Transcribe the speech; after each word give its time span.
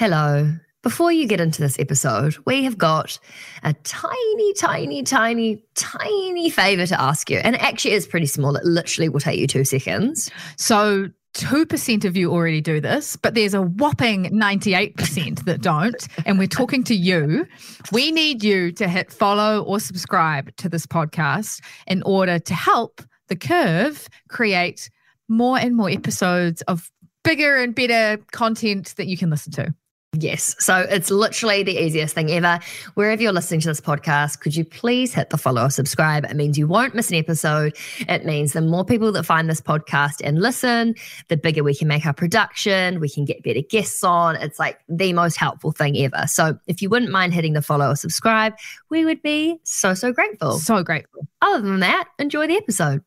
Hello. 0.00 0.50
Before 0.82 1.12
you 1.12 1.26
get 1.26 1.42
into 1.42 1.60
this 1.60 1.78
episode, 1.78 2.34
we 2.46 2.64
have 2.64 2.78
got 2.78 3.18
a 3.64 3.74
tiny, 3.74 4.54
tiny, 4.54 5.02
tiny, 5.02 5.62
tiny 5.74 6.48
favor 6.48 6.86
to 6.86 6.98
ask 6.98 7.28
you. 7.28 7.36
And 7.36 7.54
it 7.54 7.60
actually 7.60 7.92
is 7.92 8.06
pretty 8.06 8.24
small. 8.24 8.56
It 8.56 8.64
literally 8.64 9.10
will 9.10 9.20
take 9.20 9.38
you 9.38 9.46
two 9.46 9.62
seconds. 9.62 10.30
So 10.56 11.10
2% 11.34 12.04
of 12.06 12.16
you 12.16 12.32
already 12.32 12.62
do 12.62 12.80
this, 12.80 13.16
but 13.16 13.34
there's 13.34 13.52
a 13.52 13.60
whopping 13.60 14.24
98% 14.30 15.44
that 15.44 15.60
don't. 15.60 16.08
And 16.24 16.38
we're 16.38 16.48
talking 16.48 16.82
to 16.84 16.94
you. 16.94 17.46
We 17.92 18.10
need 18.10 18.42
you 18.42 18.72
to 18.72 18.88
hit 18.88 19.12
follow 19.12 19.62
or 19.64 19.80
subscribe 19.80 20.56
to 20.56 20.70
this 20.70 20.86
podcast 20.86 21.60
in 21.86 22.02
order 22.04 22.38
to 22.38 22.54
help 22.54 23.02
the 23.28 23.36
curve 23.36 24.08
create 24.30 24.88
more 25.28 25.58
and 25.58 25.76
more 25.76 25.90
episodes 25.90 26.62
of 26.62 26.90
bigger 27.22 27.56
and 27.56 27.74
better 27.74 28.16
content 28.32 28.94
that 28.96 29.06
you 29.06 29.18
can 29.18 29.28
listen 29.28 29.52
to. 29.52 29.74
Yes. 30.18 30.56
So 30.58 30.74
it's 30.76 31.08
literally 31.08 31.62
the 31.62 31.78
easiest 31.78 32.16
thing 32.16 32.32
ever. 32.32 32.58
Wherever 32.94 33.22
you're 33.22 33.32
listening 33.32 33.60
to 33.60 33.68
this 33.68 33.80
podcast, 33.80 34.40
could 34.40 34.56
you 34.56 34.64
please 34.64 35.14
hit 35.14 35.30
the 35.30 35.38
follow 35.38 35.66
or 35.66 35.70
subscribe? 35.70 36.24
It 36.24 36.34
means 36.34 36.58
you 36.58 36.66
won't 36.66 36.96
miss 36.96 37.10
an 37.10 37.14
episode. 37.14 37.76
It 38.00 38.26
means 38.26 38.52
the 38.52 38.60
more 38.60 38.84
people 38.84 39.12
that 39.12 39.22
find 39.22 39.48
this 39.48 39.60
podcast 39.60 40.20
and 40.24 40.42
listen, 40.42 40.96
the 41.28 41.36
bigger 41.36 41.62
we 41.62 41.76
can 41.76 41.86
make 41.86 42.04
our 42.06 42.12
production. 42.12 42.98
We 42.98 43.08
can 43.08 43.24
get 43.24 43.44
better 43.44 43.62
guests 43.62 44.02
on. 44.02 44.34
It's 44.34 44.58
like 44.58 44.80
the 44.88 45.12
most 45.12 45.36
helpful 45.36 45.70
thing 45.70 45.96
ever. 45.98 46.26
So 46.26 46.58
if 46.66 46.82
you 46.82 46.90
wouldn't 46.90 47.12
mind 47.12 47.32
hitting 47.32 47.52
the 47.52 47.62
follow 47.62 47.90
or 47.90 47.96
subscribe, 47.96 48.54
we 48.90 49.04
would 49.04 49.22
be 49.22 49.60
so, 49.62 49.94
so 49.94 50.12
grateful. 50.12 50.58
So 50.58 50.82
grateful. 50.82 51.28
Other 51.40 51.62
than 51.62 51.78
that, 51.80 52.08
enjoy 52.18 52.48
the 52.48 52.56
episode. 52.56 53.04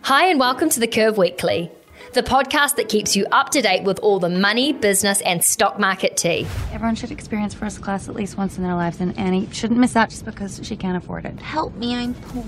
Hi, 0.00 0.28
and 0.28 0.40
welcome 0.40 0.70
to 0.70 0.80
the 0.80 0.86
Curve 0.86 1.18
Weekly 1.18 1.70
the 2.16 2.22
podcast 2.22 2.76
that 2.76 2.88
keeps 2.88 3.14
you 3.14 3.26
up 3.30 3.50
to 3.50 3.60
date 3.60 3.84
with 3.84 3.98
all 3.98 4.18
the 4.18 4.30
money, 4.30 4.72
business, 4.72 5.20
and 5.20 5.44
stock 5.44 5.78
market 5.78 6.16
tea. 6.16 6.46
Everyone 6.72 6.94
should 6.94 7.10
experience 7.10 7.52
first 7.52 7.82
class 7.82 8.08
at 8.08 8.14
least 8.14 8.38
once 8.38 8.56
in 8.56 8.64
their 8.64 8.74
lives, 8.74 9.00
and 9.00 9.16
Annie 9.18 9.46
shouldn't 9.52 9.78
miss 9.78 9.94
out 9.96 10.08
just 10.08 10.24
because 10.24 10.58
she 10.62 10.76
can't 10.76 10.96
afford 10.96 11.26
it. 11.26 11.38
Help 11.38 11.74
me, 11.74 11.94
I'm 11.94 12.14
poor. 12.14 12.42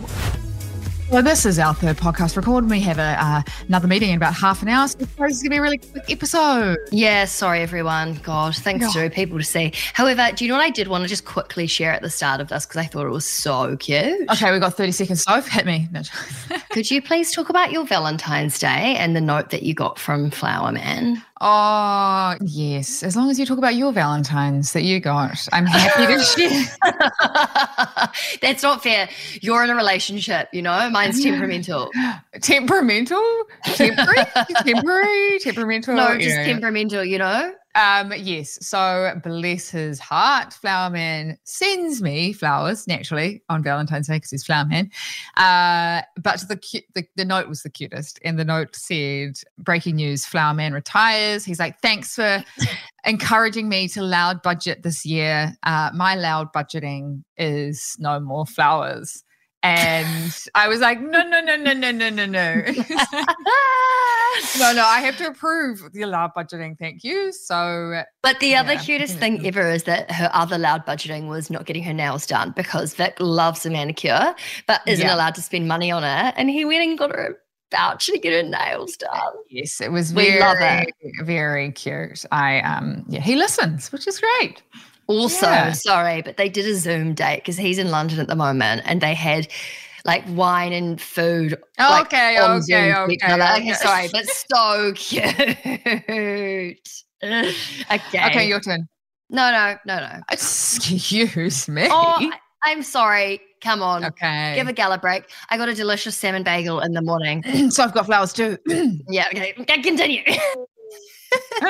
Well, 1.10 1.22
this 1.22 1.46
is 1.46 1.58
our 1.58 1.72
third 1.72 1.96
podcast 1.96 2.36
record. 2.36 2.68
We 2.68 2.80
have 2.80 2.98
a, 2.98 3.16
uh, 3.18 3.42
another 3.66 3.88
meeting 3.88 4.10
in 4.10 4.16
about 4.16 4.34
half 4.34 4.60
an 4.60 4.68
hour. 4.68 4.86
So 4.88 4.98
this 4.98 5.08
is 5.08 5.16
going 5.16 5.44
to 5.44 5.48
be 5.48 5.56
a 5.56 5.62
really 5.62 5.78
quick 5.78 6.04
episode. 6.10 6.76
Yeah, 6.92 7.24
sorry, 7.24 7.62
everyone. 7.62 8.16
God, 8.16 8.54
thanks 8.54 8.84
oh. 8.90 8.92
to 8.92 9.08
people 9.08 9.38
to 9.38 9.44
see. 9.44 9.72
However, 9.94 10.28
do 10.36 10.44
you 10.44 10.50
know 10.50 10.58
what 10.58 10.64
I 10.64 10.68
did 10.68 10.88
want 10.88 11.04
to 11.04 11.08
just 11.08 11.24
quickly 11.24 11.66
share 11.66 11.92
at 11.92 12.02
the 12.02 12.10
start 12.10 12.42
of 12.42 12.48
this 12.48 12.66
because 12.66 12.76
I 12.76 12.84
thought 12.84 13.06
it 13.06 13.10
was 13.10 13.26
so 13.26 13.74
cute? 13.78 14.28
Okay, 14.28 14.52
we've 14.52 14.60
got 14.60 14.74
30 14.74 14.92
seconds. 14.92 15.22
So 15.22 15.40
hit 15.40 15.64
me. 15.64 15.88
No. 15.90 16.02
Could 16.72 16.90
you 16.90 17.00
please 17.00 17.32
talk 17.32 17.48
about 17.48 17.72
your 17.72 17.86
Valentine's 17.86 18.58
Day 18.58 18.94
and 18.98 19.16
the 19.16 19.22
note 19.22 19.48
that 19.48 19.62
you 19.62 19.72
got 19.72 19.98
from 19.98 20.30
Flower 20.30 20.72
Man? 20.72 21.24
Oh, 21.40 22.34
yes. 22.40 23.02
As 23.02 23.16
long 23.16 23.30
as 23.30 23.38
you 23.38 23.46
talk 23.46 23.58
about 23.58 23.76
your 23.76 23.92
Valentine's 23.92 24.72
that 24.72 24.82
you 24.82 24.98
got, 24.98 25.46
I'm 25.52 25.66
happy 25.66 26.06
to 26.12 26.20
share. 26.24 26.64
That's 28.42 28.62
not 28.62 28.82
fair. 28.82 29.08
You're 29.40 29.62
in 29.62 29.70
a 29.70 29.76
relationship, 29.76 30.48
you 30.52 30.62
know? 30.62 30.90
Mine's 30.90 31.22
temperamental. 31.22 31.90
temperamental? 32.40 33.44
Temporary? 33.64 34.24
temporary? 34.64 35.38
Temperamental? 35.38 35.94
No, 35.94 36.18
just 36.18 36.36
temperamental, 36.36 37.04
you 37.04 37.18
know? 37.18 37.54
Um, 37.78 38.12
yes. 38.16 38.58
So 38.66 39.12
bless 39.22 39.70
his 39.70 40.00
heart, 40.00 40.52
Flower 40.52 40.90
Man 40.90 41.38
sends 41.44 42.02
me 42.02 42.32
flowers 42.32 42.88
naturally 42.88 43.40
on 43.48 43.62
Valentine's 43.62 44.08
Day 44.08 44.16
because 44.16 44.32
he's 44.32 44.44
Flower 44.44 44.64
Man. 44.64 44.90
Uh, 45.36 46.02
but 46.20 46.40
the, 46.48 46.58
the 46.96 47.06
the 47.14 47.24
note 47.24 47.48
was 47.48 47.62
the 47.62 47.70
cutest, 47.70 48.18
and 48.24 48.36
the 48.36 48.44
note 48.44 48.74
said, 48.74 49.38
"Breaking 49.58 49.94
news: 49.94 50.26
Flower 50.26 50.54
Man 50.54 50.72
retires." 50.72 51.44
He's 51.44 51.60
like, 51.60 51.80
"Thanks 51.80 52.16
for 52.16 52.44
encouraging 53.04 53.68
me 53.68 53.86
to 53.88 54.02
loud 54.02 54.42
budget 54.42 54.82
this 54.82 55.06
year. 55.06 55.56
Uh, 55.62 55.90
my 55.94 56.16
loud 56.16 56.52
budgeting 56.52 57.22
is 57.36 57.94
no 58.00 58.18
more 58.18 58.44
flowers." 58.44 59.22
And 59.64 60.32
I 60.54 60.68
was 60.68 60.80
like, 60.80 61.00
no, 61.00 61.22
no, 61.22 61.40
no, 61.40 61.56
no, 61.56 61.72
no, 61.72 61.90
no, 61.90 62.10
no, 62.10 62.26
no. 62.26 62.54
no, 64.58 64.72
no, 64.72 64.84
I 64.84 65.00
have 65.02 65.16
to 65.18 65.26
approve 65.26 65.82
the 65.92 66.04
loud 66.04 66.30
budgeting. 66.36 66.78
Thank 66.78 67.02
you. 67.02 67.32
So, 67.32 68.02
but 68.22 68.38
the 68.38 68.54
other 68.54 68.74
yeah. 68.74 68.82
cutest 68.82 69.18
thing 69.18 69.44
ever 69.44 69.68
is 69.68 69.82
that 69.84 70.12
her 70.12 70.30
other 70.32 70.58
loud 70.58 70.86
budgeting 70.86 71.28
was 71.28 71.50
not 71.50 71.66
getting 71.66 71.82
her 71.82 71.92
nails 71.92 72.24
done 72.24 72.52
because 72.56 72.94
Vic 72.94 73.16
loves 73.18 73.66
a 73.66 73.70
manicure, 73.70 74.32
but 74.68 74.80
isn't 74.86 75.04
yeah. 75.04 75.14
allowed 75.14 75.34
to 75.34 75.42
spend 75.42 75.66
money 75.66 75.90
on 75.90 76.04
it. 76.04 76.34
And 76.36 76.48
he 76.48 76.64
went 76.64 76.84
and 76.84 76.96
got 76.96 77.10
her 77.10 77.26
a 77.32 77.76
voucher 77.76 78.12
to 78.12 78.18
get 78.18 78.32
her 78.32 78.48
nails 78.48 78.96
done. 78.96 79.32
Yes, 79.50 79.80
it 79.80 79.90
was 79.90 80.12
very, 80.12 80.34
we 80.34 80.40
love 80.40 80.58
it. 80.60 80.94
very 81.24 81.72
cute. 81.72 82.24
I, 82.30 82.60
um, 82.60 83.04
yeah, 83.08 83.20
he 83.20 83.34
listens, 83.34 83.90
which 83.90 84.06
is 84.06 84.20
great. 84.20 84.62
Also, 85.08 85.46
yeah. 85.46 85.72
sorry, 85.72 86.20
but 86.22 86.36
they 86.36 86.48
did 86.50 86.66
a 86.66 86.74
Zoom 86.74 87.14
date 87.14 87.38
because 87.38 87.56
he's 87.56 87.78
in 87.78 87.90
London 87.90 88.20
at 88.20 88.28
the 88.28 88.36
moment 88.36 88.82
and 88.84 89.00
they 89.00 89.14
had 89.14 89.48
like 90.04 90.22
wine 90.28 90.72
and 90.72 91.00
food. 91.00 91.58
Oh, 91.78 91.88
like, 91.90 92.06
okay, 92.06 92.38
okay, 92.38 92.94
okay, 92.94 93.32
okay, 93.32 93.34
okay. 93.34 93.72
Sorry, 93.80 94.08
but 94.12 94.26
so 94.26 94.92
cute. 94.94 95.24
okay. 97.24 98.26
Okay, 98.26 98.48
your 98.48 98.60
turn. 98.60 98.86
No, 99.30 99.50
no, 99.50 99.76
no, 99.86 99.98
no. 100.00 100.20
Excuse 100.30 101.68
me. 101.68 101.86
Oh, 101.90 102.30
I, 102.64 102.70
am 102.70 102.82
sorry. 102.82 103.40
Come 103.62 103.82
on. 103.82 104.04
Okay. 104.04 104.54
Give 104.56 104.68
a 104.68 104.72
gala 104.72 104.98
break. 104.98 105.24
I 105.50 105.58
got 105.58 105.68
a 105.68 105.74
delicious 105.74 106.16
salmon 106.16 106.44
bagel 106.44 106.80
in 106.80 106.92
the 106.92 107.02
morning. 107.02 107.42
so 107.70 107.82
I've 107.82 107.92
got 107.92 108.06
flowers 108.06 108.32
too. 108.32 108.56
yeah, 109.08 109.26
okay. 109.28 109.52
Continue. 109.52 110.22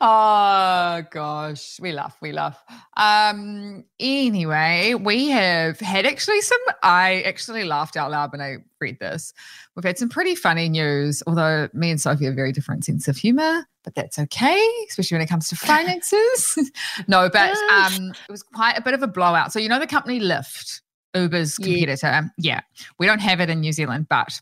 oh 0.00 1.02
gosh, 1.10 1.78
we 1.80 1.92
laugh, 1.92 2.16
we 2.20 2.32
laugh. 2.32 2.62
Um, 2.96 3.84
anyway, 3.98 4.94
we 4.94 5.28
have 5.28 5.80
had 5.80 6.06
actually 6.06 6.40
some. 6.40 6.60
I 6.82 7.22
actually 7.22 7.64
laughed 7.64 7.96
out 7.96 8.10
loud 8.10 8.32
when 8.32 8.40
I 8.40 8.56
read 8.80 8.98
this. 9.00 9.32
We've 9.74 9.84
had 9.84 9.98
some 9.98 10.08
pretty 10.08 10.34
funny 10.34 10.68
news, 10.68 11.22
although 11.26 11.68
me 11.72 11.90
and 11.90 12.00
Sophie 12.00 12.26
have 12.26 12.34
very 12.34 12.52
different 12.52 12.84
sense 12.84 13.08
of 13.08 13.16
humor, 13.16 13.66
but 13.84 13.94
that's 13.94 14.18
okay, 14.18 14.66
especially 14.88 15.16
when 15.16 15.22
it 15.22 15.28
comes 15.28 15.48
to 15.48 15.56
finances. 15.56 16.58
no, 17.08 17.28
but 17.28 17.56
um, 17.70 18.12
it 18.28 18.32
was 18.32 18.42
quite 18.42 18.78
a 18.78 18.82
bit 18.82 18.94
of 18.94 19.02
a 19.02 19.08
blowout. 19.08 19.52
So 19.52 19.58
you 19.58 19.68
know 19.68 19.78
the 19.78 19.86
company 19.86 20.20
Lyft, 20.20 20.80
Uber's 21.14 21.56
competitor. 21.56 22.30
Yeah. 22.38 22.54
yeah, 22.54 22.60
we 22.98 23.06
don't 23.06 23.20
have 23.20 23.40
it 23.40 23.50
in 23.50 23.60
New 23.60 23.72
Zealand, 23.72 24.06
but 24.08 24.40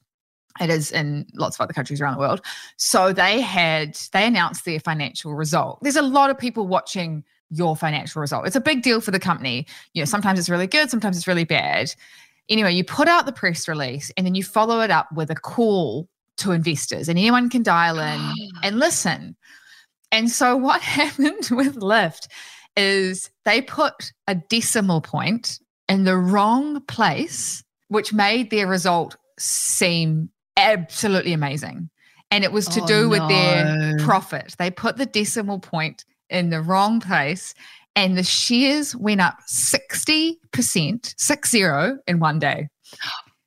it 0.61 0.71
is 0.71 0.93
in 0.93 1.27
lots 1.35 1.57
of 1.57 1.63
other 1.63 1.73
countries 1.73 2.01
around 2.01 2.15
the 2.15 2.21
world. 2.21 2.41
So 2.77 3.13
they 3.13 3.41
had, 3.41 3.99
they 4.13 4.27
announced 4.27 4.65
their 4.65 4.81
financial 4.81 5.35
result. 5.35 5.79
There's 5.83 5.97
a 5.97 6.03
lot 6.03 6.31
of 6.31 6.39
people 6.39 6.67
watching 6.67 7.25
your 7.51 7.77
financial 7.77 8.21
result. 8.21 8.47
It's 8.47 8.57
a 8.57 8.61
big 8.61 8.83
deal 8.83 9.01
for 9.01 9.11
the 9.11 9.19
company. 9.19 9.67
You 9.93 10.03
know, 10.03 10.07
sometimes 10.07 10.39
it's 10.39 10.49
really 10.49 10.67
good, 10.67 10.91
sometimes 10.91 11.17
it's 11.17 11.27
really 11.27 11.45
bad. 11.45 11.95
Anyway, 12.49 12.75
you 12.75 12.85
put 12.85 13.09
out 13.09 13.27
the 13.27 13.33
press 13.33 13.67
release 13.69 14.11
and 14.17 14.27
then 14.27 14.35
you 14.35 14.45
follow 14.45 14.81
it 14.81 14.91
up 14.91 15.09
with 15.13 15.31
a 15.31 15.35
call 15.35 16.09
to 16.37 16.53
investors, 16.53 17.09
and 17.09 17.19
anyone 17.19 17.49
can 17.49 17.63
dial 17.63 17.99
in 17.99 18.33
and 18.63 18.79
listen. 18.79 19.37
And 20.11 20.31
so 20.31 20.57
what 20.57 20.81
happened 20.83 21.49
with 21.51 21.77
Lyft 21.77 22.29
is 22.77 23.31
they 23.45 23.63
put 23.63 24.13
a 24.27 24.35
decimal 24.35 25.01
point 25.01 25.59
in 25.89 26.05
the 26.05 26.17
wrong 26.17 26.81
place, 26.83 27.63
which 27.89 28.13
made 28.13 28.51
their 28.51 28.67
result 28.67 29.17
seem 29.39 30.31
absolutely 30.57 31.33
amazing. 31.33 31.91
And 32.31 32.43
it 32.43 32.53
was 32.53 32.67
to 32.69 32.81
oh, 32.81 32.87
do 32.87 33.09
with 33.09 33.21
no. 33.21 33.29
their 33.29 33.99
profit. 33.99 34.55
They 34.59 34.71
put 34.71 34.97
the 34.97 35.07
decimal 35.07 35.61
point 35.61 36.05
in 36.31 36.51
the 36.51 36.61
wrong 36.61 37.01
place 37.01 37.55
and 37.97 38.19
the 38.19 38.25
shares 38.25 38.97
went 38.97 39.21
up 39.21 39.39
60%, 39.49 41.15
six 41.17 41.51
zero 41.51 41.99
in 42.07 42.19
one 42.19 42.39
day. 42.39 42.69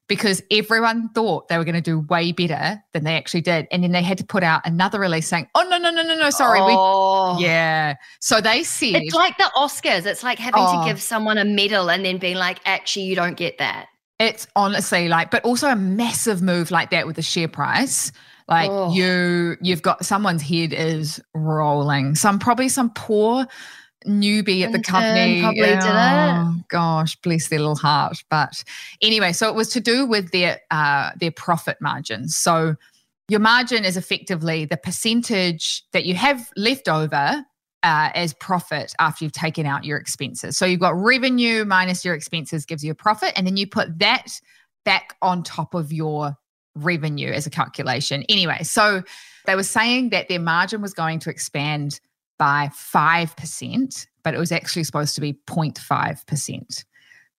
Because 0.07 0.41
everyone 0.49 1.09
thought 1.09 1.49
they 1.49 1.57
were 1.57 1.65
going 1.65 1.75
to 1.75 1.81
do 1.81 1.99
way 1.99 2.31
better 2.31 2.81
than 2.93 3.03
they 3.03 3.17
actually 3.17 3.41
did. 3.41 3.67
And 3.73 3.83
then 3.83 3.91
they 3.91 4.01
had 4.01 4.17
to 4.19 4.25
put 4.25 4.41
out 4.41 4.61
another 4.63 5.01
release 5.01 5.27
saying, 5.27 5.47
oh, 5.53 5.67
no, 5.69 5.77
no, 5.77 5.91
no, 5.91 6.01
no, 6.01 6.15
no, 6.15 6.29
sorry. 6.29 6.61
Oh. 6.61 7.35
We, 7.35 7.43
yeah. 7.43 7.95
So 8.21 8.39
they 8.39 8.63
said. 8.63 9.01
It's 9.01 9.13
like 9.13 9.37
the 9.37 9.51
Oscars. 9.57 10.05
It's 10.05 10.23
like 10.23 10.39
having 10.39 10.63
oh. 10.65 10.81
to 10.81 10.89
give 10.89 11.01
someone 11.01 11.37
a 11.37 11.43
medal 11.43 11.91
and 11.91 12.05
then 12.05 12.19
being 12.19 12.37
like, 12.37 12.59
actually, 12.63 13.03
you 13.03 13.17
don't 13.17 13.35
get 13.35 13.57
that. 13.57 13.87
It's 14.19 14.47
honestly 14.55 15.07
like, 15.07 15.29
but 15.31 15.43
also 15.43 15.69
a 15.69 15.75
massive 15.75 16.41
move 16.41 16.71
like 16.71 16.89
that 16.91 17.05
with 17.05 17.15
the 17.15 17.21
share 17.21 17.47
price. 17.47 18.11
Like 18.47 18.69
oh. 18.71 18.93
you, 18.93 19.57
you've 19.61 19.81
got 19.81 20.05
someone's 20.05 20.41
head 20.41 20.73
is 20.73 21.21
rolling. 21.33 22.15
Some 22.15 22.39
probably 22.39 22.69
some 22.69 22.91
poor 22.91 23.45
newbie 24.05 24.63
at 24.63 24.71
the 24.71 24.79
company 24.79 25.41
probably 25.41 25.61
oh, 25.63 25.79
did 25.79 26.57
it. 26.59 26.67
Gosh, 26.69 27.15
bless 27.17 27.49
their 27.49 27.59
little 27.59 27.75
heart. 27.75 28.23
But 28.29 28.63
anyway, 29.01 29.33
so 29.33 29.49
it 29.49 29.55
was 29.55 29.69
to 29.69 29.79
do 29.79 30.05
with 30.05 30.31
their 30.31 30.61
uh, 30.71 31.11
their 31.19 31.31
profit 31.31 31.77
margins. 31.81 32.35
So 32.35 32.75
your 33.27 33.39
margin 33.39 33.83
is 33.83 33.97
effectively 33.97 34.65
the 34.65 34.77
percentage 34.77 35.83
that 35.91 36.05
you 36.05 36.15
have 36.15 36.49
left 36.55 36.87
over 36.87 37.45
uh, 37.87 38.11
as 38.15 38.33
profit 38.33 38.93
after 38.99 39.23
you've 39.23 39.31
taken 39.31 39.65
out 39.65 39.85
your 39.85 39.97
expenses. 39.97 40.57
So 40.57 40.65
you've 40.65 40.81
got 40.81 40.93
revenue 40.93 41.63
minus 41.63 42.03
your 42.03 42.15
expenses 42.15 42.65
gives 42.65 42.83
you 42.83 42.91
a 42.91 42.95
profit, 42.95 43.31
and 43.37 43.47
then 43.47 43.55
you 43.55 43.65
put 43.65 43.97
that 43.99 44.41
back 44.83 45.15
on 45.21 45.41
top 45.41 45.73
of 45.73 45.93
your 45.93 46.35
revenue 46.75 47.31
as 47.31 47.47
a 47.47 47.49
calculation. 47.49 48.25
Anyway, 48.27 48.61
so 48.63 49.03
They 49.45 49.55
were 49.55 49.63
saying 49.63 50.09
that 50.09 50.27
their 50.27 50.39
margin 50.41 50.81
was 50.81 50.93
going 50.93 51.19
to 51.19 51.29
expand 51.29 52.01
by 52.37 52.69
5%, 52.73 54.07
but 54.21 54.33
it 54.33 54.37
was 54.37 54.51
actually 54.51 54.83
supposed 54.83 55.15
to 55.15 55.21
be 55.21 55.31
0.5%. 55.47 56.83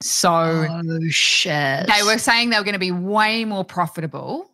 So 0.00 0.30
Oh 0.32 1.00
shit. 1.10 1.86
they 1.86 2.02
were 2.04 2.16
saying 2.16 2.48
they 2.48 2.56
were 2.56 2.64
going 2.64 2.72
to 2.72 2.78
be 2.78 2.90
way 2.90 3.44
more 3.44 3.64
profitable 3.64 4.50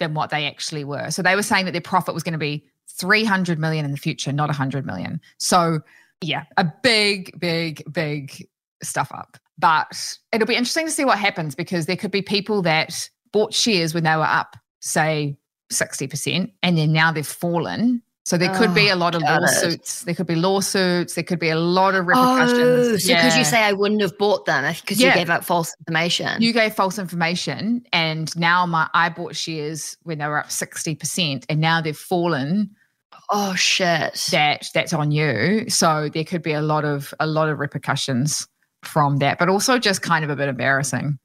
than 0.00 0.12
what 0.12 0.28
they 0.28 0.46
actually 0.46 0.84
were. 0.84 1.10
So 1.10 1.22
they 1.22 1.34
were 1.34 1.42
saying 1.42 1.64
that 1.64 1.72
their 1.72 1.80
profit 1.80 2.12
was 2.12 2.22
going 2.22 2.32
to 2.32 2.38
be 2.38 2.66
300 3.00 3.58
million 3.58 3.84
in 3.84 3.90
the 3.92 3.96
future, 3.96 4.32
not 4.32 4.48
100 4.48 4.84
million. 4.86 5.20
So 5.38 5.80
yeah, 6.20 6.44
a 6.56 6.66
big, 6.82 7.38
big, 7.40 7.82
big 7.90 8.46
stuff 8.82 9.10
up. 9.12 9.38
But 9.58 10.18
it'll 10.32 10.46
be 10.46 10.54
interesting 10.56 10.86
to 10.86 10.92
see 10.92 11.04
what 11.04 11.18
happens 11.18 11.54
because 11.54 11.86
there 11.86 11.96
could 11.96 12.10
be 12.10 12.22
people 12.22 12.62
that 12.62 13.08
bought 13.32 13.52
shares 13.54 13.92
when 13.94 14.04
they 14.04 14.16
were 14.16 14.22
up, 14.22 14.56
say 14.80 15.36
60%, 15.72 16.50
and 16.62 16.78
then 16.78 16.92
now 16.92 17.12
they've 17.12 17.26
fallen. 17.26 18.02
So 18.24 18.36
there 18.36 18.54
could 18.54 18.74
be 18.74 18.90
Oh, 18.90 18.94
a 18.94 18.96
lot 18.96 19.14
of 19.14 19.22
it. 19.22 19.26
lawsuits. 19.26 20.02
There 20.04 20.14
could 20.14 20.26
be 20.26 20.34
lawsuits. 20.36 21.14
There 21.14 21.24
could 21.24 21.38
be 21.40 21.48
a 21.48 21.58
lot 21.58 21.94
of 21.94 22.06
repercussions. 22.06 22.88
Oh, 22.88 22.96
so 22.98 23.14
could 23.16 23.34
you 23.34 23.44
say 23.44 23.62
I 23.62 23.72
wouldn't 23.72 24.02
have 24.02 24.16
bought 24.18 24.44
them 24.44 24.72
because 24.80 25.00
Yeah. 25.00 25.08
you 25.08 25.14
gave 25.14 25.30
out 25.30 25.44
false 25.44 25.74
information? 25.80 26.40
you 26.40 26.52
gave 26.52 26.74
false 26.74 26.98
information 26.98 27.82
and 27.92 28.34
now 28.36 28.66
my 28.66 28.88
I 28.94 29.08
bought 29.08 29.34
shares 29.36 29.96
when 30.02 30.18
they 30.18 30.26
were 30.26 30.38
up 30.38 30.50
60% 30.50 31.44
and 31.48 31.60
now 31.60 31.80
they've 31.80 31.96
fallen 31.96 32.70
oh 33.30 33.54
shit. 33.54 34.28
that 34.32 34.66
that's 34.74 34.92
on 34.92 35.10
you 35.10 35.64
so 35.68 36.08
there 36.12 36.24
could 36.24 36.42
be 36.42 36.52
a 36.52 36.60
lot 36.62 36.84
of 36.84 37.12
a 37.20 37.26
lot 37.26 37.48
of 37.48 37.58
repercussions 37.58 38.46
from 38.82 39.18
that 39.18 39.38
but 39.38 39.48
also 39.48 39.78
just 39.78 40.02
kind 40.02 40.24
of 40.24 40.30
a 40.30 40.36
bit 40.36 40.48
embarrassing 40.48 41.18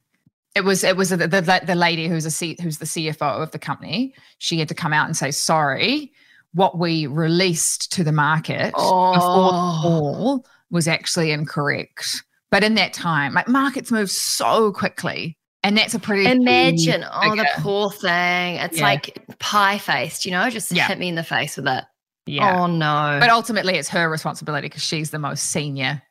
it 0.56 0.64
was 0.64 0.84
it 0.84 0.96
was 0.98 1.10
the 1.10 1.18
the, 1.18 1.62
the 1.66 1.76
lady 1.76 2.08
who's 2.08 2.26
a 2.26 2.32
C, 2.32 2.56
who's 2.62 2.78
the 2.78 2.86
CFO 2.86 3.42
of 3.42 3.52
the 3.52 3.60
company 3.60 4.14
she 4.38 4.58
had 4.60 4.68
to 4.70 4.76
come 4.76 4.94
out 4.94 5.06
and 5.08 5.16
say 5.18 5.32
sorry 5.32 6.12
what 6.54 6.78
we 6.80 7.06
released 7.08 7.92
to 7.94 8.04
the 8.04 8.12
market 8.14 8.74
before 8.74 9.14
the 9.16 9.20
Oh. 9.22 9.82
fall 9.82 10.46
was 10.70 10.88
actually 10.88 11.32
incorrect 11.32 12.24
but 12.52 12.64
in 12.64 12.76
that 12.76 12.94
time 12.94 13.34
like 13.34 13.48
markets 13.48 13.92
move 13.92 14.10
so 14.12 14.72
quickly 14.72 15.38
and 15.64 15.76
that's 15.76 15.96
a 15.96 16.00
pretty 16.00 16.28
Imagine, 16.30 17.04
oh, 17.12 17.36
the 17.36 17.48
poor 17.58 17.90
thing. 17.90 18.58
It's 18.58 18.78
Yeah. 18.78 18.84
like 18.84 19.18
pie 19.40 19.80
faced, 19.80 20.24
you 20.24 20.30
know, 20.32 20.48
just 20.52 20.72
Yeah. 20.72 20.88
hit 20.88 21.00
me 21.00 21.10
in 21.10 21.16
the 21.16 21.24
face 21.24 21.58
with 21.58 21.68
it. 21.68 21.84
Yeah 22.26 22.60
Oh 22.62 22.68
no. 22.68 23.18
but 23.20 23.30
ultimately 23.30 23.76
it's 23.76 23.90
her 23.90 24.10
responsibility 24.10 24.68
because 24.68 24.84
she's 24.84 25.12
the 25.12 25.20
most 25.20 25.52
senior 25.52 26.02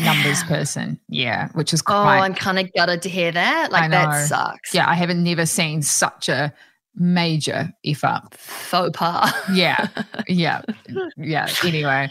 numbers 0.00 0.42
person 0.44 0.98
yeah 1.08 1.48
which 1.52 1.72
is 1.74 1.82
Oh, 1.86 1.94
I'm 1.94 2.34
kind 2.34 2.58
of 2.58 2.72
gutted 2.72 3.02
to 3.02 3.08
hear 3.08 3.32
that. 3.32 3.72
Like 3.72 3.90
that 3.90 4.26
sucks. 4.28 4.72
yeah 4.74 4.88
i 4.88 4.94
haven't 4.94 5.22
never 5.22 5.44
seen 5.46 5.82
such 5.82 6.28
a 6.28 6.52
major 6.94 7.72
if 7.82 8.04
up. 8.04 8.34
Faux 8.34 8.90
pas. 8.96 9.32
yeah. 9.52 9.88
Yeah. 10.28 10.62
Yeah. 11.16 11.48
Anyway. 11.64 12.10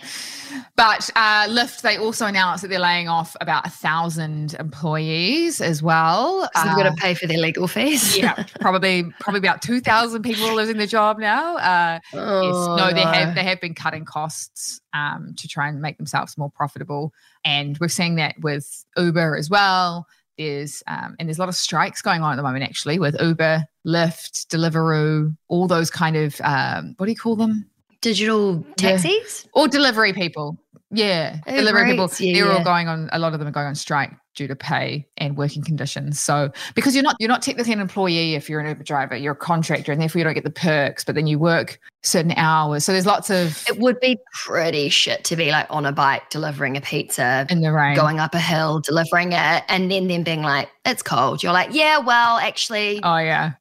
But 0.75 1.09
uh 1.15 1.45
lyft 1.47 1.81
they 1.81 1.97
also 1.97 2.25
announced 2.25 2.61
that 2.61 2.67
they're 2.67 2.79
laying 2.79 3.07
off 3.07 3.35
about 3.39 3.65
a 3.65 3.69
thousand 3.69 4.53
employees 4.59 5.61
as 5.61 5.81
well. 5.81 6.41
So 6.55 6.63
they've 6.65 6.75
got 6.75 6.85
Uh, 6.87 6.89
to 6.91 6.95
pay 6.97 7.13
for 7.13 7.25
their 7.27 7.37
legal 7.37 7.67
fees. 7.67 8.17
yeah. 8.17 8.43
Probably 8.59 9.03
probably 9.19 9.39
about 9.39 9.61
2000 9.61 10.21
people 10.23 10.45
are 10.45 10.55
losing 10.55 10.77
their 10.77 10.87
job 10.87 11.19
now. 11.19 11.57
Uh 11.57 11.99
Oh, 12.13 12.41
yes. 12.41 12.79
No, 12.85 12.93
they 12.93 13.01
have 13.03 13.35
they 13.35 13.43
have 13.43 13.61
been 13.61 13.73
cutting 13.75 14.03
costs 14.05 14.81
um, 14.93 15.33
to 15.37 15.47
try 15.47 15.69
and 15.69 15.81
make 15.81 15.97
themselves 15.97 16.37
more 16.37 16.49
profitable, 16.51 17.13
and 17.45 17.77
we're 17.79 17.87
seeing 17.87 18.15
that 18.15 18.35
with 18.41 18.85
Uber 18.97 19.37
as 19.37 19.49
well. 19.49 20.05
There's 20.45 20.81
um, 20.87 21.15
and 21.19 21.27
there's 21.29 21.37
a 21.37 21.41
lot 21.41 21.49
of 21.49 21.55
strikes 21.55 22.01
going 22.01 22.21
on 22.23 22.33
at 22.33 22.35
the 22.35 22.43
moment 22.43 22.63
actually 22.63 22.97
with 22.99 23.15
Uber, 23.21 23.63
Lyft, 23.85 24.47
Deliveroo, 24.47 25.35
all 25.49 25.67
those 25.67 25.89
kind 25.91 26.15
of 26.15 26.39
um, 26.43 26.95
what 26.97 27.05
do 27.05 27.11
you 27.11 27.17
call 27.17 27.35
them? 27.35 27.69
Digital 28.01 28.65
Yeah. 28.79 28.97
taxis? 28.97 29.47
Or 29.53 29.67
delivery 29.67 30.13
people. 30.13 30.57
Yeah, 30.89 31.37
Oh, 31.47 31.55
delivery 31.55 31.85
people. 31.85 32.09
Yeah, 32.19 32.33
They're 32.43 32.51
all 32.51 32.63
going 32.63 32.87
on. 32.87 33.09
A 33.13 33.19
lot 33.19 33.33
of 33.33 33.39
them 33.39 33.47
are 33.47 33.51
going 33.51 33.67
on 33.67 33.75
strike 33.75 34.11
due 34.35 34.47
to 34.47 34.55
pay 34.55 35.07
and 35.17 35.37
working 35.37 35.63
conditions. 35.63 36.19
So 36.19 36.51
because 36.75 36.95
you're 36.95 37.03
not 37.03 37.15
you're 37.19 37.29
not 37.29 37.41
technically 37.41 37.73
an 37.73 37.79
employee 37.79 38.35
if 38.35 38.49
you're 38.49 38.59
an 38.59 38.67
Uber 38.67 38.83
driver, 38.83 39.15
you're 39.15 39.33
a 39.33 39.35
contractor, 39.35 39.91
and 39.91 40.01
therefore 40.01 40.19
you 40.19 40.23
don't 40.23 40.33
get 40.33 40.43
the 40.43 40.49
perks. 40.49 41.03
But 41.03 41.15
then 41.15 41.27
you 41.27 41.39
work 41.39 41.79
certain 42.03 42.31
hours. 42.33 42.83
So 42.83 42.91
there's 42.93 43.05
lots 43.05 43.29
of 43.29 43.63
It 43.67 43.77
would 43.79 43.99
be 43.99 44.19
pretty 44.45 44.89
shit 44.89 45.23
to 45.25 45.35
be 45.35 45.51
like 45.51 45.67
on 45.69 45.85
a 45.85 45.91
bike 45.91 46.29
delivering 46.29 46.77
a 46.77 46.81
pizza, 46.81 47.45
in 47.49 47.61
the 47.61 47.71
rain. 47.71 47.95
going 47.95 48.19
up 48.19 48.33
a 48.33 48.39
hill, 48.39 48.79
delivering 48.79 49.33
it, 49.33 49.63
and 49.67 49.91
then 49.91 50.07
them 50.07 50.23
being 50.23 50.41
like, 50.41 50.69
it's 50.85 51.03
cold. 51.03 51.43
You're 51.43 51.53
like, 51.53 51.73
yeah, 51.73 51.99
well, 51.99 52.37
actually, 52.37 52.99
Oh 53.03 53.17
yeah. 53.17 53.53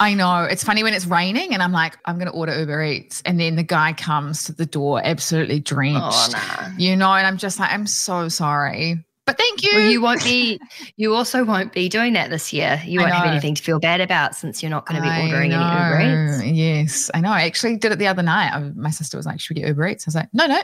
I 0.00 0.14
know. 0.14 0.44
It's 0.44 0.64
funny 0.64 0.82
when 0.82 0.94
it's 0.94 1.06
raining 1.06 1.54
and 1.54 1.62
I'm 1.62 1.72
like, 1.72 1.96
I'm 2.04 2.18
gonna 2.18 2.32
order 2.32 2.58
Uber 2.58 2.82
Eats. 2.82 3.22
And 3.24 3.38
then 3.38 3.56
the 3.56 3.62
guy 3.62 3.92
comes 3.92 4.44
to 4.44 4.52
the 4.52 4.66
door 4.66 5.00
absolutely 5.04 5.56
oh, 5.56 5.60
drenched. 5.60 6.02
oh, 6.02 6.30
nah. 6.32 6.68
You 6.76 6.96
know, 6.96 7.12
and 7.12 7.26
I'm 7.26 7.36
just 7.36 7.58
like, 7.58 7.72
I'm 7.72 7.86
so 7.86 8.28
sorry. 8.28 9.04
But 9.32 9.38
thank 9.38 9.62
you. 9.62 9.70
Well, 9.74 9.90
you 9.90 10.00
won't 10.02 10.22
be, 10.24 10.60
you 10.96 11.14
also 11.14 11.44
won't 11.44 11.72
be 11.72 11.88
doing 11.88 12.12
that 12.14 12.30
this 12.30 12.52
year. 12.52 12.80
You 12.84 13.00
won't 13.00 13.12
have 13.12 13.26
anything 13.26 13.54
to 13.54 13.62
feel 13.62 13.80
bad 13.80 14.00
about 14.00 14.34
since 14.34 14.62
you're 14.62 14.70
not 14.70 14.86
going 14.86 15.02
to 15.02 15.08
be 15.08 15.22
ordering 15.22 15.52
any 15.52 15.62
Uber 15.64 16.42
Eats. 16.42 16.44
Yes, 16.44 17.10
I 17.14 17.20
know. 17.20 17.30
I 17.30 17.42
actually 17.42 17.76
did 17.76 17.92
it 17.92 17.98
the 17.98 18.06
other 18.08 18.22
night. 18.22 18.52
I, 18.52 18.60
my 18.74 18.90
sister 18.90 19.16
was 19.16 19.26
like, 19.26 19.40
"Should 19.40 19.56
we 19.56 19.62
get 19.62 19.68
Uber 19.68 19.88
Eats?" 19.88 20.06
I 20.06 20.08
was 20.08 20.14
like, 20.14 20.28
"No, 20.32 20.46
no, 20.46 20.60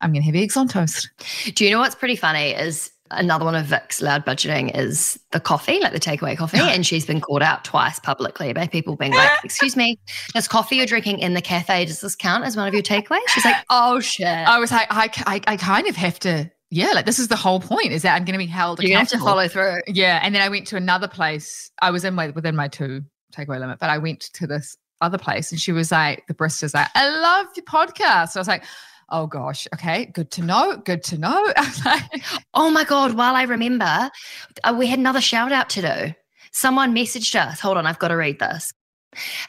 I'm 0.00 0.12
going 0.12 0.22
to 0.22 0.26
have 0.26 0.36
eggs 0.36 0.56
on 0.56 0.68
toast." 0.68 1.10
Do 1.54 1.64
you 1.64 1.70
know 1.70 1.80
what's 1.80 1.94
pretty 1.94 2.16
funny 2.16 2.50
is 2.50 2.90
another 3.12 3.44
one 3.44 3.54
of 3.54 3.66
Vic's 3.66 4.00
loud 4.00 4.24
budgeting 4.24 4.76
is 4.76 5.18
the 5.32 5.40
coffee, 5.40 5.78
like 5.80 5.92
the 5.92 6.00
takeaway 6.00 6.36
coffee. 6.36 6.58
and 6.58 6.86
she's 6.86 7.06
been 7.06 7.20
called 7.20 7.42
out 7.42 7.64
twice 7.64 7.98
publicly 7.98 8.52
by 8.52 8.66
people 8.66 8.96
being 8.96 9.12
like, 9.12 9.30
excuse 9.44 9.76
me, 9.76 9.98
this 10.34 10.48
coffee 10.48 10.76
you're 10.76 10.86
drinking 10.86 11.18
in 11.18 11.34
the 11.34 11.42
cafe, 11.42 11.84
does 11.84 12.00
this 12.00 12.16
count 12.16 12.44
as 12.44 12.56
one 12.56 12.66
of 12.66 12.74
your 12.74 12.82
takeaways? 12.82 13.20
She's 13.28 13.44
like, 13.44 13.56
oh 13.70 14.00
shit. 14.00 14.26
I 14.26 14.58
was 14.58 14.70
like, 14.72 14.86
I, 14.90 15.10
I, 15.26 15.40
I 15.46 15.56
kind 15.56 15.86
of 15.88 15.96
have 15.96 16.18
to. 16.20 16.50
Yeah, 16.74 16.92
like 16.92 17.04
this 17.04 17.18
is 17.18 17.28
the 17.28 17.36
whole 17.36 17.60
point: 17.60 17.92
is 17.92 18.00
that 18.00 18.16
I'm 18.16 18.24
going 18.24 18.32
to 18.32 18.38
be 18.38 18.46
held 18.46 18.78
going 18.78 18.92
to 18.92 18.98
have 18.98 19.08
to 19.08 19.18
follow 19.18 19.46
through. 19.46 19.82
Yeah, 19.86 20.20
and 20.22 20.34
then 20.34 20.40
I 20.40 20.48
went 20.48 20.66
to 20.68 20.76
another 20.76 21.06
place. 21.06 21.70
I 21.82 21.90
was 21.90 22.02
in 22.02 22.14
my 22.14 22.30
within 22.30 22.56
my 22.56 22.68
two 22.68 23.02
takeaway 23.30 23.60
limit, 23.60 23.78
but 23.78 23.90
I 23.90 23.98
went 23.98 24.20
to 24.32 24.46
this 24.46 24.74
other 25.02 25.18
place, 25.18 25.52
and 25.52 25.60
she 25.60 25.70
was 25.70 25.92
like, 25.92 26.26
the 26.28 26.34
barista's 26.34 26.72
like, 26.72 26.88
"I 26.94 27.10
love 27.10 27.48
your 27.56 27.66
podcast." 27.66 28.30
So 28.30 28.40
I 28.40 28.40
was 28.40 28.48
like, 28.48 28.64
"Oh 29.10 29.26
gosh, 29.26 29.68
okay, 29.74 30.06
good 30.06 30.30
to 30.30 30.42
know, 30.42 30.78
good 30.78 31.04
to 31.04 31.18
know." 31.18 31.52
I 31.56 31.60
was 31.60 31.84
like, 31.84 32.24
Oh 32.54 32.70
my 32.70 32.84
God. 32.84 33.14
While 33.18 33.36
I 33.36 33.42
remember, 33.42 34.10
uh, 34.64 34.74
we 34.74 34.86
had 34.86 34.98
another 34.98 35.20
shout 35.20 35.52
out 35.52 35.68
to 35.70 35.82
do. 35.82 36.14
Someone 36.52 36.94
messaged 36.94 37.34
us. 37.34 37.60
Hold 37.60 37.76
on, 37.76 37.86
I've 37.86 37.98
got 37.98 38.08
to 38.08 38.16
read 38.16 38.38
this. 38.38 38.72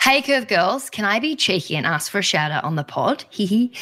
Hey, 0.02 0.22
Curve 0.22 0.48
Girls, 0.48 0.90
can 0.90 1.06
I 1.06 1.20
be 1.20 1.36
cheeky 1.36 1.76
and 1.76 1.86
ask 1.86 2.12
for 2.12 2.20
a 2.20 2.24
shout 2.24 2.52
out 2.52 2.64
on 2.64 2.76
the 2.76 2.84
pod? 2.84 3.24
Hee 3.30 3.46
hee. 3.46 3.74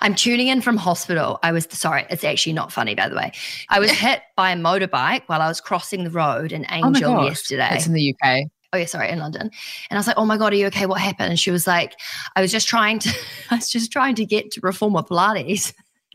I'm 0.00 0.14
tuning 0.14 0.46
in 0.46 0.60
from 0.60 0.76
hospital. 0.76 1.40
I 1.42 1.50
was 1.50 1.66
sorry, 1.70 2.06
it's 2.08 2.22
actually 2.22 2.52
not 2.52 2.72
funny, 2.72 2.94
by 2.94 3.08
the 3.08 3.16
way. 3.16 3.32
I 3.68 3.80
was 3.80 3.90
hit 3.98 4.22
by 4.36 4.52
a 4.52 4.56
motorbike 4.56 5.22
while 5.26 5.42
I 5.42 5.48
was 5.48 5.60
crossing 5.60 6.04
the 6.04 6.10
road 6.10 6.52
in 6.52 6.66
"Oh 6.70 6.86
Angel 6.86 7.14
gosh, 7.14 7.26
yesterday. 7.26 7.68
it's 7.72 7.86
in 7.86 7.94
the 7.94 8.14
UK." 8.14 8.44
oh 8.72 8.76
yeah, 8.76 8.84
sorry, 8.84 9.08
in 9.08 9.18
London. 9.18 9.42
And 9.42 9.50
I 9.90 9.96
was 9.96 10.06
like, 10.06 10.18
oh 10.18 10.26
my 10.26 10.36
God, 10.36 10.52
are 10.52 10.56
you 10.56 10.66
okay? 10.66 10.84
What 10.86 11.00
happened? 11.00 11.30
And 11.30 11.40
she 11.40 11.50
was 11.50 11.66
like, 11.66 11.98
I 12.36 12.42
was 12.42 12.52
just 12.52 12.68
trying 12.68 12.98
to, 12.98 13.10
I 13.50 13.56
was 13.56 13.70
just 13.70 13.90
trying 13.90 14.14
to 14.16 14.26
get 14.26 14.50
to 14.52 14.60
Reformer 14.60 15.02
Pilates. 15.02 15.72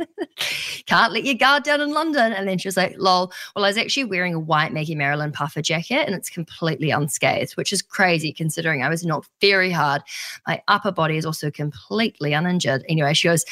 Can't 0.85 1.13
let 1.13 1.23
your 1.23 1.35
guard 1.35 1.63
down 1.63 1.81
in 1.81 1.91
London. 1.91 2.33
And 2.33 2.47
then 2.47 2.57
she 2.57 2.67
was 2.67 2.77
like, 2.77 2.95
lol. 2.97 3.31
Well, 3.55 3.65
I 3.65 3.69
was 3.69 3.77
actually 3.77 4.03
wearing 4.05 4.33
a 4.33 4.39
white 4.39 4.73
Maggie 4.73 4.95
Marilyn 4.95 5.31
puffer 5.31 5.61
jacket 5.61 6.05
and 6.05 6.15
it's 6.15 6.29
completely 6.29 6.89
unscathed, 6.91 7.53
which 7.53 7.71
is 7.71 7.81
crazy 7.81 8.33
considering 8.33 8.83
I 8.83 8.89
was 8.89 9.05
knocked 9.05 9.29
very 9.41 9.71
hard. 9.71 10.01
My 10.47 10.61
upper 10.67 10.91
body 10.91 11.17
is 11.17 11.25
also 11.25 11.49
completely 11.51 12.33
uninjured. 12.33 12.83
Anyway, 12.89 13.13
she 13.13 13.27
goes, 13.27 13.45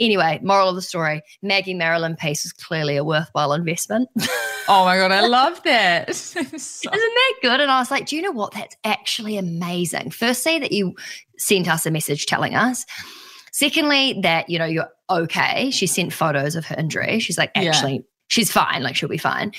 anyway, 0.00 0.38
moral 0.42 0.68
of 0.68 0.74
the 0.76 0.82
story 0.82 1.22
Maggie 1.42 1.74
Marilyn 1.74 2.16
pace 2.16 2.44
is 2.44 2.52
clearly 2.52 2.96
a 2.96 3.04
worthwhile 3.04 3.52
investment. 3.52 4.08
Oh 4.68 4.84
my 4.84 4.96
god, 4.96 5.12
I 5.12 5.20
love 5.24 5.62
that. 5.64 6.12
So- 6.12 6.40
Isn't 6.40 6.90
that 6.90 7.32
good? 7.40 7.60
And 7.60 7.70
I 7.70 7.78
was 7.78 7.88
like, 7.92 8.06
do 8.06 8.16
you 8.16 8.22
know 8.22 8.32
what? 8.32 8.52
That's 8.52 8.74
actually 8.82 9.36
amazing. 9.36 10.10
Firstly, 10.10 10.58
that 10.58 10.72
you 10.72 10.96
sent 11.38 11.68
us 11.68 11.86
a 11.86 11.90
message 11.92 12.26
telling 12.26 12.56
us. 12.56 12.84
Secondly, 13.56 14.20
that 14.22 14.50
you 14.50 14.58
know 14.58 14.66
you're 14.66 14.90
okay. 15.08 15.70
She 15.70 15.86
sent 15.86 16.12
photos 16.12 16.56
of 16.56 16.66
her 16.66 16.76
injury. 16.76 17.20
She's 17.20 17.38
like, 17.38 17.52
Yeah. 17.56 17.70
actually, 17.70 18.04
she's 18.28 18.52
fine. 18.52 18.82
Like 18.82 18.96
she'll 18.96 19.08
be 19.08 19.16
fine. 19.16 19.52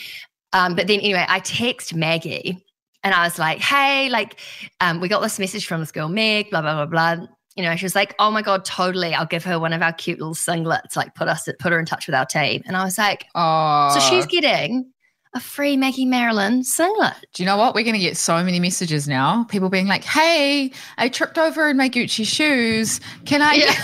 Um, 0.53 0.75
but 0.75 0.85
then 0.85 0.99
anyway, 0.99 1.25
I 1.27 1.39
text 1.39 1.95
Maggie 1.95 2.63
and 3.03 3.15
I 3.15 3.23
was 3.23 3.39
like, 3.39 3.57
hey, 3.57 4.07
like, 4.09 4.39
um, 4.81 4.99
we 5.01 5.07
got 5.07 5.21
this 5.21 5.39
message 5.39 5.65
from 5.65 5.79
this 5.79 5.91
girl, 5.91 6.09
Meg, 6.09 6.51
blah, 6.51 6.61
blah, 6.61 6.85
blah, 6.85 7.15
blah. 7.15 7.25
You 7.55 7.63
know, 7.63 7.75
she 7.75 7.85
was 7.85 7.95
like, 7.95 8.13
oh 8.19 8.29
my 8.29 8.43
God, 8.43 8.65
totally. 8.65 9.15
I'll 9.15 9.25
give 9.25 9.43
her 9.45 9.59
one 9.59 9.73
of 9.73 9.81
our 9.81 9.93
cute 9.93 10.19
little 10.19 10.35
singlets, 10.35 10.95
like 10.95 11.15
put 11.15 11.27
us 11.27 11.49
put 11.57 11.71
her 11.71 11.79
in 11.79 11.87
touch 11.87 12.05
with 12.05 12.13
our 12.13 12.25
team. 12.27 12.61
And 12.67 12.77
I 12.77 12.83
was 12.83 12.99
like, 12.99 13.25
oh, 13.33 13.89
so 13.95 13.99
she's 13.99 14.27
getting 14.27 14.91
a 15.37 15.39
free 15.39 15.77
Maggie 15.77 16.05
Marilyn 16.05 16.63
singlet. 16.63 17.13
Do 17.33 17.43
you 17.43 17.47
know 17.47 17.57
what? 17.57 17.75
We're 17.75 17.83
going 17.83 17.93
to 17.93 17.99
get 17.99 18.17
so 18.17 18.43
many 18.43 18.59
messages 18.59 19.07
now. 19.07 19.45
People 19.45 19.69
being 19.69 19.87
like, 19.87 20.03
"Hey, 20.03 20.71
I 20.97 21.07
tripped 21.09 21.37
over 21.37 21.69
in 21.69 21.77
my 21.77 21.89
Gucci 21.89 22.25
shoes. 22.25 22.99
Can 23.25 23.41
I?" 23.41 23.75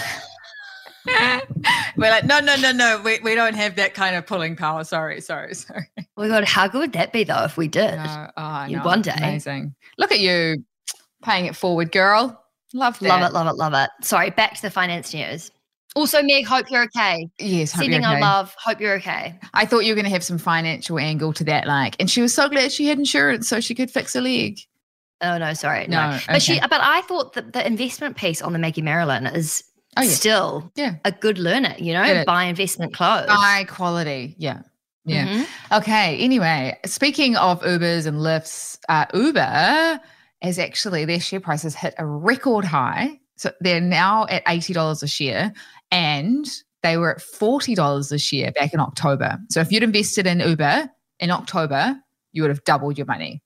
We're 1.95 2.09
like, 2.09 2.25
"No, 2.25 2.39
no, 2.39 2.55
no, 2.55 2.71
no. 2.71 3.01
We, 3.03 3.19
we 3.19 3.35
don't 3.35 3.55
have 3.55 3.75
that 3.75 3.93
kind 3.93 4.15
of 4.15 4.25
pulling 4.25 4.55
power. 4.55 4.83
Sorry, 4.83 5.21
sorry, 5.21 5.53
sorry." 5.55 5.87
Oh 5.97 6.03
my 6.17 6.27
God, 6.27 6.43
how 6.45 6.67
good 6.67 6.79
would 6.79 6.93
that 6.93 7.13
be 7.13 7.23
though 7.23 7.43
if 7.43 7.55
we 7.55 7.67
did? 7.67 7.95
No, 7.97 8.27
oh, 8.35 8.65
You- 8.65 8.77
no, 8.77 8.83
one 8.83 9.01
day. 9.01 9.13
amazing. 9.15 9.75
Look 9.97 10.11
at 10.11 10.19
you, 10.19 10.63
paying 11.23 11.45
it 11.45 11.55
forward, 11.55 11.91
girl. 11.91 12.39
Love 12.73 12.97
that. 12.99 13.09
Love 13.09 13.21
it, 13.29 13.33
love 13.33 13.47
it, 13.47 13.55
love 13.55 13.73
it. 13.75 13.89
Sorry, 14.05 14.31
back 14.31 14.55
to 14.55 14.61
the 14.63 14.71
finance 14.71 15.13
news. 15.13 15.51
Also, 15.95 16.21
Meg, 16.23 16.45
hope 16.45 16.69
you're 16.71 16.83
okay. 16.83 17.27
Yes, 17.39 17.71
hope 17.71 17.85
you're 17.85 17.93
Sending 17.93 18.05
our 18.05 18.19
love. 18.19 18.55
Hope 18.63 18.81
you're 18.81 18.95
okay. 18.95 19.39
I 19.53 19.65
thought 19.65 19.79
you 19.79 19.91
were 19.91 19.95
going 19.95 20.05
to 20.05 20.11
have 20.11 20.23
some 20.23 20.37
financial 20.37 20.97
angle 20.99 21.33
to 21.33 21.43
that, 21.45 21.67
like, 21.67 21.95
and 21.99 22.09
she 22.09 22.21
was 22.21 22.33
so 22.33 22.49
glad 22.49 22.71
she 22.71 22.87
had 22.87 22.97
insurance 22.97 23.47
so 23.47 23.59
she 23.59 23.75
could 23.75 23.91
fix 23.91 24.13
her 24.13 24.21
leg. 24.21 24.59
Oh 25.21 25.37
no, 25.37 25.53
sorry, 25.53 25.87
no. 25.87 26.09
No, 26.11 26.19
But 26.27 26.41
she, 26.41 26.59
but 26.59 26.73
I 26.81 27.01
thought 27.01 27.33
that 27.33 27.53
the 27.53 27.65
investment 27.65 28.17
piece 28.17 28.41
on 28.41 28.51
the 28.53 28.59
Maggie 28.59 28.81
Marilyn 28.81 29.25
is 29.27 29.63
Oh, 29.95 30.01
yeah. 30.01 30.09
still 30.09 30.71
Yeah. 30.75 30.95
a 31.05 31.11
good 31.11 31.37
learner. 31.37 31.75
You 31.77 31.93
know, 31.93 32.03
Good. 32.03 32.25
buy 32.25 32.45
investment 32.45 32.93
clothes. 32.93 33.27
High 33.29 33.63
quality. 33.65 34.35
Yeah. 34.39 34.61
Yeah. 35.05 35.27
Mhm. 35.27 35.77
Okay. 35.79 36.17
Anyway, 36.17 36.77
speaking 36.85 37.35
of 37.37 37.61
Ubers 37.61 38.05
and 38.07 38.17
Lyfts, 38.17 38.79
uh, 38.89 39.05
Uber 39.13 39.99
has 40.41 40.57
actually 40.59 41.05
their 41.05 41.19
share 41.19 41.39
price 41.39 41.61
has 41.63 41.75
hit 41.75 41.93
a 41.99 42.05
record 42.05 42.65
high. 42.65 43.19
So 43.35 43.51
they're 43.61 43.79
now 43.81 44.25
at 44.29 44.43
eighty 44.47 44.73
dollars 44.73 45.03
a 45.03 45.07
share, 45.07 45.53
and 45.93 46.45
they 46.81 46.97
were 46.97 47.11
at 47.15 47.21
forty 47.21 47.75
dollars 47.75 48.09
this 48.09 48.33
year 48.33 48.51
back 48.51 48.73
in 48.73 48.79
October. 48.79 49.37
So 49.49 49.61
if 49.61 49.71
you'd 49.71 49.83
invested 49.83 50.27
in 50.27 50.39
Uber 50.41 50.89
in 51.19 51.31
October, 51.31 51.95
you 52.33 52.41
would 52.41 52.49
have 52.49 52.63
doubled 52.65 52.97
your 52.97 53.05
money, 53.07 53.41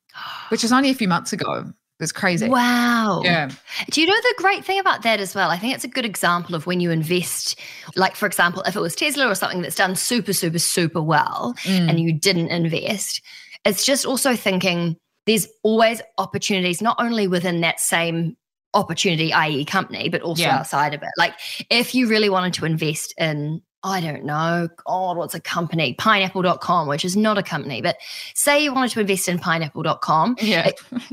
which 0.49 0.63
is 0.63 0.71
only 0.71 0.89
a 0.89 0.95
few 0.95 1.07
months 1.07 1.33
ago. 1.33 1.71
It's 1.99 2.11
crazy. 2.11 2.47
Wow. 2.47 3.21
Yeah. 3.23 3.49
Do 3.89 4.01
you 4.01 4.07
know 4.07 4.13
the 4.13 4.35
great 4.37 4.63
thing 4.63 4.79
about 4.79 5.01
that 5.01 5.19
as 5.19 5.33
well? 5.33 5.49
I 5.49 5.57
think 5.57 5.73
it's 5.73 5.83
a 5.83 5.87
good 5.87 6.05
example 6.05 6.53
of 6.53 6.67
when 6.67 6.79
you 6.79 6.91
invest, 6.91 7.59
like, 7.95 8.15
for 8.15 8.27
example, 8.27 8.61
if 8.67 8.75
it 8.75 8.79
was 8.79 8.95
Tesla 8.95 9.27
or 9.27 9.33
something 9.33 9.63
that's 9.63 9.75
done 9.75 9.95
super, 9.95 10.31
super, 10.31 10.59
super 10.59 11.01
well 11.01 11.55
Mm. 11.63 11.89
and 11.89 11.99
you 11.99 12.13
didn't 12.13 12.49
invest, 12.49 13.21
it's 13.65 13.83
just 13.83 14.05
also 14.05 14.35
thinking 14.35 14.95
there's 15.25 15.47
always 15.63 16.01
opportunities, 16.19 16.83
not 16.83 16.97
only 16.99 17.27
within 17.27 17.61
that 17.61 17.79
same 17.79 18.37
opportunity, 18.77 19.33
i.e., 19.33 19.65
company, 19.65 20.09
but 20.09 20.21
also 20.21 20.43
Yeah. 20.43 20.57
outside 20.59 20.93
of 20.93 21.01
it. 21.01 21.09
Like, 21.17 21.33
if 21.69 21.93
you 21.95 22.07
really 22.07 22.29
wanted 22.29 22.53
to 22.53 22.65
invest 22.65 23.13
in, 23.17 23.61
I 23.83 24.01
don't 24.01 24.23
know, 24.25 24.67
God, 24.85 25.17
what's 25.17 25.35
a 25.35 25.39
company? 25.39 25.93
Pineapple.com, 25.97 26.87
which 26.87 27.05
is 27.05 27.15
not 27.15 27.37
a 27.37 27.43
company, 27.43 27.81
but 27.81 27.95
say 28.33 28.61
you 28.63 28.73
wanted 28.73 28.91
to 28.91 28.99
invest 28.99 29.27
in 29.29 29.39
pineapple.com, 29.39 30.35
yeah. 30.41 30.71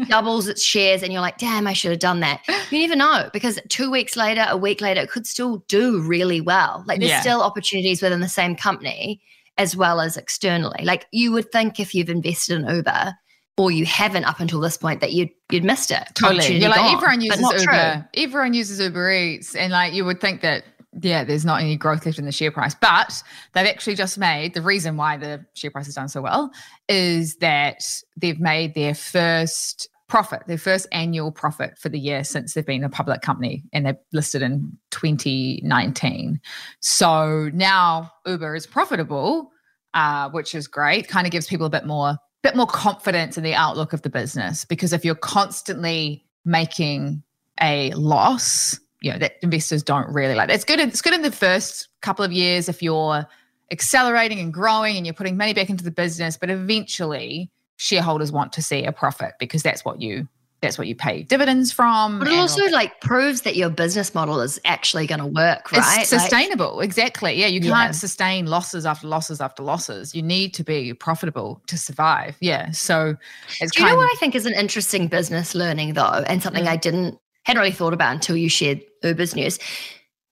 doubles 0.09 0.49
its 0.49 0.63
shares 0.63 1.03
and 1.03 1.13
you're 1.13 1.23
like, 1.23 1.39
damn, 1.39 1.67
I 1.67 1.73
should 1.73 1.91
have 1.91 2.01
done 2.01 2.21
that. 2.21 2.41
You 2.71 2.81
never 2.81 2.97
know 2.97 3.29
because 3.33 3.59
two 3.69 3.91
weeks 3.91 4.17
later, 4.17 4.47
a 4.49 4.57
week 4.57 4.81
later, 4.81 5.01
it 5.03 5.11
could 5.11 5.27
still 5.27 5.59
do 5.69 6.01
really 6.03 6.41
well. 6.41 6.85
Like 6.87 6.99
there's 7.01 7.11
Yeah. 7.11 7.21
still 7.21 7.43
opportunities 7.43 8.03
within 8.03 8.21
the 8.21 8.29
same 8.29 8.57
company 8.57 9.21
as 9.57 9.77
well 9.77 10.01
as 10.01 10.17
externally. 10.17 10.85
Like 10.85 11.07
you 11.13 11.31
would 11.33 11.53
think 11.53 11.79
if 11.79 11.95
you've 11.95 12.11
invested 12.11 12.61
in 12.61 12.69
Uber 12.77 13.15
or 13.57 13.71
you 13.71 13.85
haven't 13.87 14.25
up 14.25 14.41
until 14.41 14.61
this 14.61 14.77
point 14.77 15.01
that 15.01 15.13
you'd 15.13 15.31
you'd 15.51 15.65
missed 15.65 15.91
it. 15.91 16.03
Totally. 16.15 16.59
You're 16.59 16.71
like 16.71 16.79
gone, 16.79 16.97
everyone 16.97 17.21
uses 17.21 17.41
not 17.41 17.55
true. 17.59 17.75
Uber. 17.75 18.09
Everyone 18.15 18.55
uses 18.55 18.81
Uber 18.81 19.13
Eats, 19.13 19.55
and 19.55 19.73
like 19.73 19.93
you 19.93 20.05
would 20.05 20.21
think 20.21 20.41
that 20.43 20.65
yeah, 21.01 21.25
there's 21.25 21.45
not 21.45 21.61
any 21.61 21.77
growth 21.77 22.07
left 22.07 22.19
in 22.19 22.25
the 22.25 22.33
share 22.33 22.51
price, 22.51 22.75
but 22.75 23.23
they've 23.53 23.67
actually 23.67 23.97
just 23.97 24.19
made 24.19 24.55
the 24.55 24.63
reason 24.63 24.97
why 24.97 25.17
the 25.17 25.45
share 25.55 25.71
price 25.71 25.87
has 25.87 25.95
done 25.95 26.09
so 26.09 26.23
well 26.23 26.53
is 26.89 27.37
that 27.37 27.83
they've 28.17 28.41
made 28.41 28.75
their 28.75 28.95
first 28.95 29.89
profit, 30.09 30.43
their 30.47 30.59
first 30.59 30.87
annual 30.93 31.33
profit 31.33 31.77
for 31.79 31.89
the 31.89 31.99
year 31.99 32.23
since 32.23 32.55
they've 32.55 32.67
been 32.67 32.85
a 32.85 32.89
public 32.89 33.23
company, 33.23 33.65
and 33.73 33.87
they're 33.87 33.99
listed 34.13 34.43
in 34.43 34.77
2019. 34.91 36.41
So 36.81 37.51
now 37.53 38.11
Uber 38.27 38.55
is 38.55 38.67
profitable, 38.67 39.51
uh, 39.95 40.31
which 40.31 40.55
is 40.55 40.69
great. 40.69 41.09
Kind 41.09 41.27
of 41.27 41.33
gives 41.33 41.47
people 41.47 41.67
a 41.67 41.71
bit 41.71 41.87
more 41.87 42.17
bit 42.45 42.55
more 42.55 42.67
confidence 42.67 43.39
in 43.39 43.43
the 43.43 43.55
outlook 43.55 43.95
of 43.95 44.03
the 44.03 44.11
business 44.11 44.67
because 44.67 44.93
if 44.93 45.03
you're 45.03 45.15
constantly 45.15 46.23
making 46.45 47.23
a 47.63 47.91
loss, 47.95 48.79
you 49.01 49.11
know, 49.11 49.19
that 49.19 49.37
investors 49.43 49.83
don't 49.83 50.07
really 50.13 50.35
like. 50.35 50.51
It's 50.51 50.65
good. 50.65 50.79
It's 50.79 51.01
good 51.01 51.15
in 51.15 51.23
the 51.23 51.33
first 51.33 51.89
couple 52.03 52.23
of 52.23 52.33
years 52.33 52.69
if 52.69 52.83
you're 52.83 53.27
accelerating 53.71 54.41
and 54.41 54.53
growing 54.53 54.99
and 54.99 55.07
you're 55.07 55.15
putting 55.15 55.39
money 55.39 55.55
back 55.55 55.71
into 55.71 55.85
the 55.85 55.91
business, 55.91 56.37
but 56.37 56.51
eventually 56.51 57.51
shareholders 57.77 58.31
want 58.31 58.53
to 58.53 58.63
see 58.63 58.85
a 58.85 58.93
profit 58.93 59.33
because 59.41 59.63
that's 59.63 59.83
what 59.83 60.03
you 60.03 60.29
that's 60.65 60.79
what 60.79 60.87
you 60.89 60.95
pay 60.97 61.23
dividends 61.23 61.71
from. 61.73 62.19
But 62.19 62.29
it 62.29 62.35
also 62.35 62.65
like 62.71 63.01
proves 63.01 63.43
that 63.43 63.57
your 63.57 63.71
business 63.71 64.15
model 64.15 64.41
is 64.41 64.61
actually 64.65 65.07
going 65.07 65.21
to 65.21 65.27
work, 65.27 65.71
right? 65.73 66.01
it's 66.01 66.13
Like- 66.13 66.21
sustainable. 66.21 66.81
exactly. 66.81 67.35
Yeah, 67.39 67.47
you 67.47 67.61
can't 67.61 67.95
sustain 67.95 68.47
losses 68.47 68.85
after 68.87 69.07
losses 69.07 69.41
after 69.41 69.63
losses. 69.63 70.15
You 70.15 70.23
need 70.23 70.55
to 70.55 70.65
be 70.65 70.93
profitable 70.95 71.63
to 71.69 71.79
survive. 71.79 72.37
Yeah. 72.41 72.71
So 72.73 73.17
it's 73.61 73.73
Do 73.75 73.83
you 73.83 73.89
know 73.89 73.97
what 73.97 74.11
I 74.13 74.17
think 74.19 74.35
is 74.35 74.47
an 74.47 74.55
interesting 74.55 75.09
business 75.09 75.55
learning 75.55 75.95
though, 75.95 76.25
and 76.27 76.43
something 76.43 76.65
Mm. 76.65 76.69
I 76.69 76.77
didn't 76.77 77.19
hadn't 77.45 77.61
really 77.61 77.73
thought 77.73 77.93
about 77.93 78.13
until 78.15 78.37
you 78.37 78.49
shared 78.49 78.81
Uber's 79.03 79.37
news? 79.37 79.59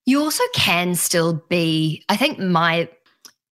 You 0.06 0.20
also 0.20 0.42
can 0.54 0.94
still 0.94 1.42
be. 1.48 2.02
I 2.08 2.16
think 2.16 2.38
my 2.38 2.88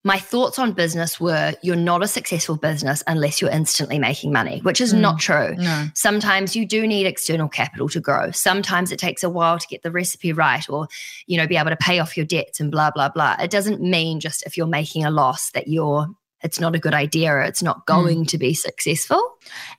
my 0.02 0.18
thoughts 0.18 0.58
on 0.58 0.72
business 0.72 1.20
were 1.20 1.52
you're 1.62 1.76
not 1.76 2.02
a 2.02 2.08
successful 2.08 2.56
business 2.56 3.02
unless 3.06 3.40
you're 3.40 3.50
instantly 3.50 3.98
making 3.98 4.32
money, 4.32 4.60
which 4.60 4.80
is 4.80 4.94
not 4.94 5.16
mm. 5.16 5.20
true. 5.20 5.54
no. 5.56 5.88
Sometimes 5.94 6.56
you 6.56 6.66
do 6.66 6.86
need 6.86 7.06
external 7.06 7.48
capital 7.48 7.88
to 7.90 8.00
grow. 8.00 8.30
Sometimes 8.30 8.92
it 8.92 8.98
takes 8.98 9.22
a 9.22 9.28
while 9.28 9.58
to 9.58 9.66
get 9.66 9.82
the 9.82 9.90
recipe 9.90 10.32
right 10.32 10.68
or, 10.70 10.88
you 11.26 11.36
know, 11.36 11.46
be 11.46 11.56
able 11.56 11.70
to 11.70 11.76
pay 11.76 11.98
off 11.98 12.16
your 12.16 12.24
debts 12.24 12.60
and 12.60 12.70
blah, 12.70 12.90
blah, 12.90 13.10
blah. 13.10 13.36
It 13.40 13.50
doesn't 13.50 13.82
mean 13.82 14.20
just 14.20 14.42
if 14.46 14.56
you're 14.56 14.66
making 14.66 15.04
a 15.04 15.10
loss 15.10 15.50
that 15.50 15.68
you're 15.68 16.06
it's 16.42 16.58
not 16.58 16.74
a 16.74 16.78
good 16.78 16.94
idea 16.94 17.32
or 17.32 17.42
it's 17.42 17.62
not 17.62 17.80
mm. 17.80 17.86
going 17.86 18.24
to 18.26 18.38
be 18.38 18.54
successful. 18.54 19.22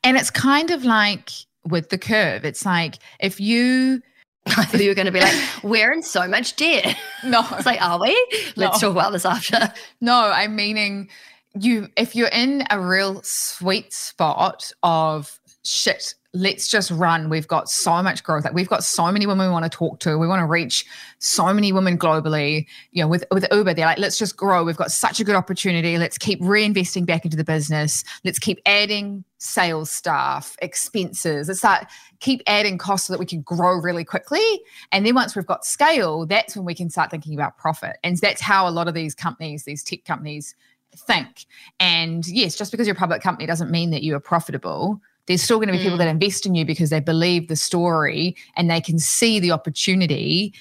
And 0.04 0.18
it's 0.18 0.30
kind 0.30 0.70
of 0.70 0.86
like 0.86 1.32
with 1.66 1.90
the 1.90 1.98
curve. 1.98 2.46
It's 2.46 2.66
like 2.66 3.00
if 3.20 3.40
you 3.40 4.02
I 4.48 4.66
thought 4.66 4.82
you 4.82 4.90
were 4.90 4.96
going 4.96 5.06
to 5.06 5.12
be 5.12 5.20
like, 5.22 5.36
we're 5.64 5.92
in 5.92 6.02
so 6.04 6.28
much 6.28 6.56
debt. 6.56 6.98
no 7.24 7.46
It's 7.52 7.66
like, 7.66 7.82
are 7.82 8.00
we? 8.02 8.14
Let's 8.56 8.82
No. 8.82 8.90
talk 8.90 8.98
about 8.98 9.12
this 9.12 9.26
after. 9.26 9.72
No, 10.02 10.16
I'm 10.32 10.56
meaning 10.56 11.10
you 11.54 11.90
if 11.98 12.16
you're 12.16 12.30
in 12.30 12.64
a 12.70 12.80
real 12.80 13.22
sweet 13.24 13.94
spot 13.94 14.72
of 14.84 15.40
shit, 15.64 16.16
let's 16.34 16.70
just 16.70 16.92
run. 16.92 17.30
We've 17.30 17.48
got 17.48 17.70
so 17.70 18.02
much 18.02 18.24
growth. 18.24 18.46
Like 18.46 18.54
we've 18.54 18.70
got 18.70 18.84
so 18.84 19.12
many 19.12 19.26
women 19.26 19.48
we 19.48 19.52
want 19.52 19.70
to 19.70 19.70
talk 19.70 20.00
to. 20.02 20.18
We 20.18 20.28
want 20.28 20.40
to 20.40 20.46
reach 20.46 20.86
so 21.20 21.54
many 21.54 21.74
women 21.74 21.98
globally. 21.98 22.68
You 22.92 23.04
know, 23.04 23.08
with 23.08 23.26
with 23.32 23.46
Uber, 23.52 23.74
they're 23.74 23.86
like, 23.86 23.98
let's 23.98 24.18
just 24.18 24.38
grow. 24.38 24.64
We've 24.64 24.78
got 24.78 24.92
such 24.92 25.20
a 25.20 25.24
good 25.24 25.36
opportunity. 25.36 25.98
Let's 25.98 26.18
keep 26.18 26.40
reinvesting 26.42 27.06
back 27.06 27.26
into 27.26 27.38
the 27.38 27.44
business. 27.44 28.04
Let's 28.24 28.40
keep 28.40 28.60
adding 28.66 29.24
sales 29.40 29.92
staff, 29.92 30.56
expenses. 30.62 31.50
It's 31.50 31.64
like 31.64 31.88
keep 32.20 32.42
adding 32.48 32.78
costs 32.78 33.08
so 33.08 33.14
that 33.14 33.20
we 33.20 33.26
can 33.26 33.42
grow 33.42 33.74
really 33.74 34.06
quickly. 34.06 34.62
And 34.92 35.06
then 35.06 35.16
once 35.16 35.36
we've 35.36 35.46
got 35.46 35.66
scale, 35.66 36.26
that's 36.26 36.56
when 36.56 36.66
we 36.66 36.76
can 36.76 36.90
start 36.90 37.12
thinking 37.12 37.34
about 37.34 37.58
profit. 37.58 37.98
And 38.04 38.18
that's 38.18 38.42
how 38.42 38.68
a 38.68 38.72
lot 38.72 38.88
of 38.88 38.94
these 38.94 39.16
companies, 39.16 39.64
these 39.64 39.84
tech 39.84 40.06
companies, 40.06 40.56
think. 40.96 41.46
And 41.80 42.26
yes, 42.28 42.56
just 42.56 42.72
because 42.72 42.88
you're 42.88 42.96
a 42.96 43.00
public 43.00 43.22
company 43.22 43.48
doesn't 43.48 43.72
mean 43.72 43.90
that 43.92 44.04
you 44.04 44.16
are 44.16 44.20
profitable. 44.20 45.02
There's 45.28 45.42
still 45.42 45.58
going 45.58 45.68
to 45.68 45.74
be 45.74 45.80
people 45.80 45.96
Mm. 45.96 46.00
that 46.00 46.08
invest 46.08 46.46
in 46.46 46.56
you 46.56 46.66
because 46.66 46.90
they 46.90 47.00
believe 47.00 47.48
the 47.48 47.56
story 47.56 48.36
and 48.56 48.70
they 48.70 48.82
can 48.82 49.00
see 49.00 49.40
the 49.40 49.52
opportunity 49.52 50.54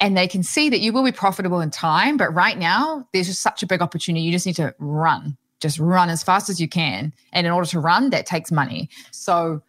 and 0.00 0.16
they 0.16 0.26
can 0.26 0.42
see 0.42 0.68
that 0.68 0.80
you 0.80 0.92
will 0.92 1.04
be 1.04 1.12
profitable 1.12 1.60
in 1.60 1.70
time. 1.70 2.16
But 2.16 2.34
right 2.34 2.58
now, 2.58 3.06
there's 3.12 3.28
just 3.28 3.40
such 3.40 3.62
a 3.62 3.66
big 3.66 3.80
opportunity. 3.80 4.22
You 4.24 4.32
just 4.32 4.46
need 4.46 4.56
to 4.56 4.74
run, 4.78 5.36
just 5.60 5.78
run 5.78 6.10
as 6.10 6.22
fast 6.24 6.50
as 6.50 6.60
you 6.60 6.68
can. 6.68 7.12
And 7.32 7.46
in 7.46 7.52
order 7.52 7.68
to 7.70 7.78
run, 7.80 8.10
that 8.10 8.26
takes 8.26 8.50
money. 8.50 8.90
So 9.12 9.62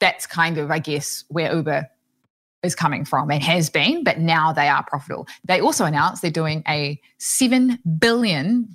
that's 0.00 0.26
kind 0.26 0.58
of, 0.58 0.70
I 0.70 0.80
guess, 0.80 1.24
where 1.28 1.54
Uber 1.54 1.88
is 2.62 2.74
coming 2.74 3.04
from 3.04 3.30
and 3.30 3.42
has 3.42 3.70
been, 3.70 4.02
but 4.04 4.18
now 4.18 4.52
they 4.52 4.68
are 4.68 4.84
profitable. 4.84 5.26
They 5.44 5.60
also 5.60 5.84
announced 5.84 6.20
they're 6.20 6.30
doing 6.30 6.62
a 6.68 7.00
$7 7.18 7.78
billion 7.98 8.68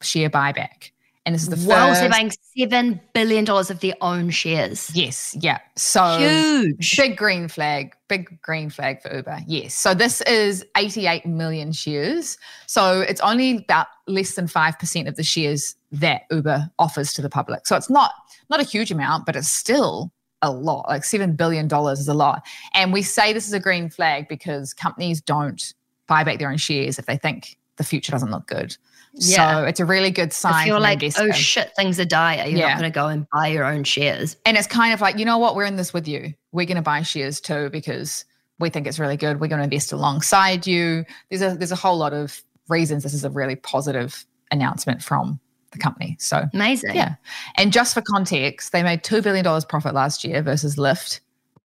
share 0.00 0.30
buyback. 0.30 0.92
And 1.24 1.34
this 1.36 1.42
is 1.42 1.48
the 1.50 1.56
Whoa, 1.56 1.88
first. 1.88 2.00
they're 2.00 2.10
buying 2.10 2.32
$7 2.58 3.00
billion 3.14 3.48
of 3.48 3.78
their 3.80 3.94
own 4.00 4.30
shares. 4.30 4.90
yes, 4.92 5.36
yeah. 5.40 5.58
So 5.76 6.18
Huge. 6.18 6.96
big 6.96 7.16
green 7.16 7.46
flag, 7.46 7.94
big 8.08 8.40
green 8.42 8.70
flag 8.70 9.00
for 9.00 9.14
Uber. 9.14 9.38
Yes. 9.46 9.72
So 9.74 9.94
this 9.94 10.20
is 10.22 10.64
88 10.76 11.24
million 11.24 11.70
shares. 11.70 12.38
So 12.66 13.00
it's 13.02 13.20
only 13.20 13.58
about 13.58 13.86
less 14.08 14.34
than 14.34 14.46
5% 14.48 15.06
of 15.08 15.14
the 15.14 15.22
shares 15.22 15.76
that 15.92 16.22
Uber 16.32 16.68
offers 16.80 17.12
to 17.12 17.22
the 17.22 17.30
public. 17.30 17.68
So 17.68 17.76
it's 17.76 17.90
not 17.90 18.10
not 18.50 18.58
a 18.60 18.64
huge 18.64 18.90
amount, 18.90 19.24
but 19.24 19.36
it's 19.36 19.48
still 19.48 20.10
a 20.42 20.50
lot. 20.50 20.88
Like 20.88 21.04
7 21.04 21.36
billion 21.36 21.68
dollars 21.68 22.00
is 22.00 22.08
a 22.08 22.14
lot. 22.14 22.44
And 22.74 22.92
we 22.92 23.02
say 23.02 23.32
this 23.32 23.46
is 23.46 23.52
a 23.52 23.60
green 23.60 23.88
flag 23.88 24.26
because 24.28 24.74
companies 24.74 25.20
don't 25.20 25.72
buy 26.08 26.24
back 26.24 26.40
their 26.40 26.50
own 26.50 26.56
shares 26.56 26.98
if 26.98 27.06
they 27.06 27.16
think 27.16 27.56
the 27.76 27.84
future 27.84 28.10
doesn't 28.10 28.30
look 28.32 28.46
good. 28.48 28.76
Yeah. 29.14 29.60
So 29.60 29.64
it's 29.64 29.80
a 29.80 29.84
really 29.84 30.10
good 30.10 30.32
sign. 30.32 30.62
if 30.62 30.66
you're 30.68 30.80
like, 30.80 31.02
investor. 31.02 31.24
oh 31.28 31.32
shit, 31.32 31.70
things 31.76 32.00
are 32.00 32.04
dire, 32.04 32.46
you're 32.46 32.58
Yeah. 32.58 32.68
not 32.70 32.78
going 32.80 32.90
to 32.92 32.94
go 32.94 33.08
and 33.08 33.26
buy 33.32 33.48
your 33.48 33.64
own 33.64 33.84
shares. 33.84 34.36
And 34.46 34.56
it's 34.56 34.66
kind 34.66 34.94
of 34.94 35.00
like, 35.00 35.18
you 35.18 35.24
know 35.24 35.38
what, 35.38 35.54
we're 35.54 35.64
in 35.64 35.76
this 35.76 35.92
with 35.92 36.08
you. 36.08 36.32
We're 36.52 36.66
going 36.66 36.76
to 36.76 36.82
buy 36.82 37.02
shares 37.02 37.40
too 37.40 37.68
because 37.70 38.24
we 38.58 38.70
think 38.70 38.86
it's 38.86 38.98
really 38.98 39.16
good. 39.16 39.40
We're 39.40 39.48
going 39.48 39.58
to 39.58 39.64
invest 39.64 39.92
alongside 39.92 40.66
you. 40.66 41.04
There's 41.30 41.42
a 41.42 41.56
there's 41.56 41.72
a 41.72 41.76
whole 41.76 41.96
lot 41.98 42.12
of 42.14 42.42
reasons 42.68 43.02
this 43.02 43.12
is 43.14 43.24
a 43.24 43.30
really 43.30 43.56
positive 43.56 44.24
announcement 44.50 45.02
from 45.02 45.40
the 45.72 45.78
company. 45.78 46.16
So 46.20 46.44
Amazing. 46.54 46.94
yeah. 46.94 47.14
And 47.56 47.72
just 47.72 47.94
for 47.94 48.02
context, 48.02 48.72
they 48.72 48.82
made 48.82 49.02
two 49.04 49.20
billion 49.20 49.44
dollars 49.44 49.64
profit 49.64 49.94
last 49.94 50.22
year 50.24 50.42
versus 50.42 50.76
Lyft, 50.76 51.20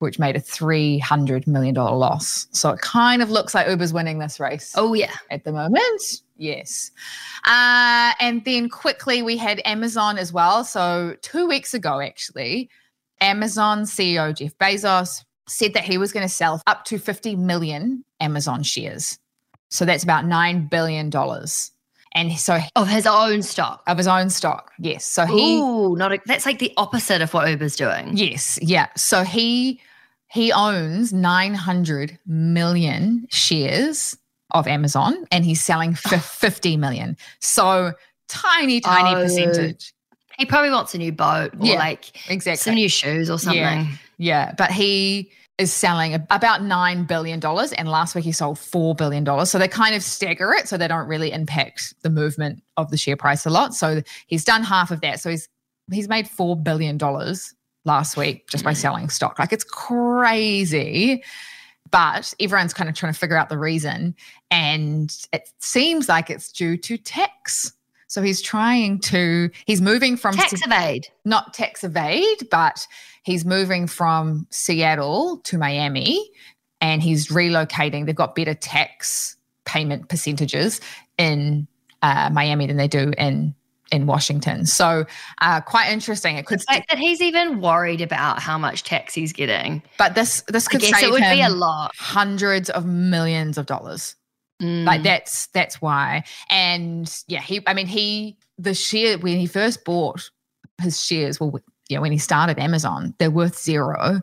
which 0.01 0.19
made 0.19 0.37
a 0.37 0.41
$300 0.41 1.47
million 1.47 1.75
loss. 1.75 2.47
So 2.53 2.71
it 2.71 2.81
kind 2.81 3.23
of 3.23 3.31
looks 3.31 3.55
like 3.55 3.69
Uber's 3.69 3.93
winning 3.93 4.19
this 4.19 4.39
race 4.41 4.73
Oh 4.77 4.95
yeah. 4.95 5.13
at 5.31 5.45
the 5.45 5.53
moment. 5.53 6.03
Yes. 6.37 6.91
Uh, 7.47 8.13
and 8.21 8.45
then 8.45 8.69
quickly, 8.69 9.23
we 9.23 9.37
had 9.37 9.61
Amazon 9.65 10.19
as 10.19 10.33
well. 10.33 10.65
So, 10.65 11.17
two 11.23 11.47
weeks 11.47 11.75
ago, 11.75 12.01
actually, 12.01 12.69
Amazon 13.21 13.83
CEO 13.83 14.35
Jeff 14.35 14.57
Bezos 14.59 15.25
said 15.49 15.75
that 15.75 15.85
he 15.85 15.99
was 15.99 16.13
going 16.13 16.27
to 16.27 16.33
sell 16.33 16.63
up 16.67 16.85
to 16.87 16.99
50 16.99 17.37
million 17.37 18.05
Amazon 18.21 18.63
shares. 18.63 19.19
So, 19.71 19.85
that's 19.85 20.03
about 20.05 20.25
$9 20.25 20.69
billion. 20.71 21.11
And 22.15 22.33
so, 22.39 22.59
Of 22.77 22.89
his 22.89 23.07
own 23.07 23.43
stock. 23.43 23.83
of 23.87 23.97
his 23.97 24.07
own 24.09 24.29
stock. 24.29 24.73
Yes. 24.79 25.05
So, 25.05 25.25
he. 25.25 25.59
Ooh, 25.59 25.97
not 25.97 26.13
a, 26.13 26.21
that's 26.27 26.45
like 26.47 26.59
the 26.59 26.73
opposite 26.77 27.23
of 27.23 27.33
what 27.33 27.49
Uber's 27.49 27.77
doing. 27.77 28.17
Yes, 28.17 28.59
yeah. 28.61 28.89
So 28.97 29.23
he 29.25 29.81
he 30.31 30.51
owns 30.53 31.13
900 31.13 32.19
million 32.27 33.27
shares 33.31 34.17
of 34.53 34.67
Amazon 34.67 35.25
and 35.31 35.45
he's 35.45 35.63
selling 35.63 35.95
fif- 35.95 36.25
50 36.25 36.77
million. 36.77 37.17
So 37.41 37.93
tiny 38.29 38.81
tiny 38.81 39.11
Oh. 39.11 39.23
percentage. 39.23 39.93
He 40.39 40.47
probably 40.47 40.71
wants 40.71 40.95
a 40.95 40.99
new 40.99 41.13
boat 41.13 41.53
or 41.59 41.67
Yeah, 41.67 41.75
like 41.75 42.31
Exactly. 42.31 42.57
some 42.57 42.75
new 42.75 42.89
shoes 42.89 43.29
or 43.29 43.39
something. 43.39 43.61
Yeah. 43.61 43.87
Yeah, 44.19 44.55
but 44.57 44.71
he 44.71 45.31
is 45.59 45.73
selling 45.73 46.15
about 46.15 46.63
$9 46.63 47.07
billion 47.07 47.41
and 47.45 47.89
last 47.89 48.15
week 48.15 48.25
he 48.25 48.33
sold 48.33 48.57
$4 48.57 48.97
billion. 48.97 49.47
So 49.47 49.59
they 49.59 49.69
kind 49.69 49.95
of 49.95 50.03
stagger 50.03 50.53
it 50.53 50.69
so 50.69 50.77
they 50.77 50.89
don't 50.89 51.07
really 51.07 51.33
impact 51.33 51.95
the 52.03 52.11
movement 52.11 52.63
of 52.77 52.91
the 52.91 52.97
share 52.97 53.17
price 53.17 53.45
a 53.47 53.51
lot. 53.51 53.75
So 53.75 54.03
he's 54.27 54.45
done 54.45 54.63
half 54.63 54.91
of 54.91 55.01
that. 55.03 55.21
So 55.21 55.31
he's 55.31 55.49
he's 55.91 56.09
made 56.09 56.27
$4 56.27 56.63
billion 56.63 56.99
last 57.85 58.17
week 58.17 58.49
just 58.49 58.65
by 58.65 58.73
mm. 58.73 58.77
selling 58.77 59.09
stock. 59.09 59.39
Like 59.39 59.53
it's 59.53 59.65
crazy. 59.65 61.23
But 61.93 62.35
everyone's 62.41 62.75
kind 62.75 62.91
of 62.91 62.97
trying 62.97 63.13
to 63.13 63.19
figure 63.19 63.37
out 63.37 63.49
the 63.49 63.59
reason. 63.59 64.17
And 64.51 65.17
it 65.33 65.53
seems 65.61 66.09
like 66.09 66.31
it's 66.31 66.51
due 66.51 66.77
to 66.79 66.99
tax. 66.99 67.73
So 68.09 68.21
he's 68.21 68.43
trying 68.43 68.99
to, 69.01 69.51
he's 69.67 69.81
moving 69.81 70.17
from 70.17 70.35
Tax 70.35 70.55
evade. 70.67 71.07
not 71.25 71.55
tax 71.55 71.85
evade, 71.85 72.49
but 72.51 72.87
he's 73.23 73.45
moving 73.45 73.87
from 73.87 74.47
Seattle 74.51 75.39
to 75.45 75.57
Miami 75.57 76.29
and 76.81 77.03
he's 77.03 77.29
relocating. 77.29 78.05
They've 78.05 78.15
got 78.15 78.35
better 78.35 78.55
tax 78.55 79.37
payment 79.65 80.09
percentages 80.09 80.81
in 81.17 81.69
uh, 82.03 82.29
Miami 82.33 82.67
than 82.67 82.77
they 82.77 82.89
do 82.89 83.13
in 83.17 83.55
in 83.93 84.07
Washington. 84.07 84.67
So 84.67 85.05
uh, 85.41 85.61
quite 85.61 85.93
interesting. 85.93 86.37
It 86.37 86.47
could, 86.47 86.61
The 86.61 86.65
fact 86.65 86.89
that 86.89 86.99
he's 86.99 87.21
even 87.21 87.61
worried 87.61 88.01
about 88.01 88.41
how 88.41 88.59
much 88.59 88.83
tax 88.83 89.15
he's 89.15 89.33
getting. 89.33 89.83
but 89.99 90.15
this 90.15 90.43
this 90.49 90.67
I 90.67 90.71
could 90.73 90.81
guess 90.81 90.99
save 90.99 91.09
it 91.09 91.13
would 91.13 91.21
be 91.21 91.43
a 91.43 91.51
lot. 91.51 91.93
hundreds 91.97 92.71
of 92.71 92.87
millions 92.87 93.59
of 93.59 93.67
dollars. 93.67 94.17
Mm. 94.61 94.85
Like 94.85 95.03
that's 95.03 95.47
that's 95.49 95.81
why. 95.81 96.25
And 96.51 97.15
yeah, 97.29 97.41
he 97.41 97.61
I 97.67 97.75
mean 97.75 97.87
he 97.87 98.37
the 98.59 98.75
share 98.75 99.19
when 99.19 99.39
he 99.39 99.47
first 99.47 99.85
bought 99.85 100.31
his 100.81 101.03
shares, 101.03 101.39
well 101.39 101.61
yeah, 101.89 101.99
when 101.99 102.13
he 102.13 102.19
started 102.19 102.59
Amazon, 102.59 103.15
they're 103.19 103.31
worth 103.31 103.59
zero. 103.59 104.21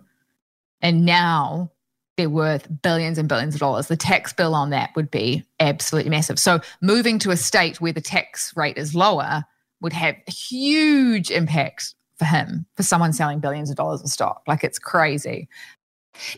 And 0.82 1.06
now 1.06 1.72
they're 2.18 2.30
worth 2.30 2.68
billions 2.82 3.18
and 3.18 3.30
billions 3.30 3.54
of 3.54 3.60
dollars. 3.60 3.88
The 3.88 3.98
tax 3.98 4.34
bill 4.34 4.56
on 4.56 4.72
that 4.72 4.92
would 4.96 5.12
be 5.12 5.46
absolutely 5.60 6.10
massive. 6.10 6.40
So 6.40 6.62
moving 6.82 7.20
to 7.20 7.32
a 7.32 7.38
state 7.38 7.80
where 7.80 7.94
the 7.94 8.02
tax 8.02 8.56
rate 8.58 8.78
is 8.78 8.96
lower 8.96 9.44
would 9.82 9.94
have 9.94 10.16
a 10.28 10.32
huge 10.32 11.32
impact 11.32 11.96
for 12.18 12.26
him, 12.26 12.66
for 12.76 12.84
someone 12.84 13.14
selling 13.14 13.40
billions 13.40 13.70
of 13.70 13.76
dollars 13.78 14.02
of 14.02 14.10
stock. 14.10 14.42
Like 14.48 14.64
it's 14.64 14.80
crazy. 14.80 15.48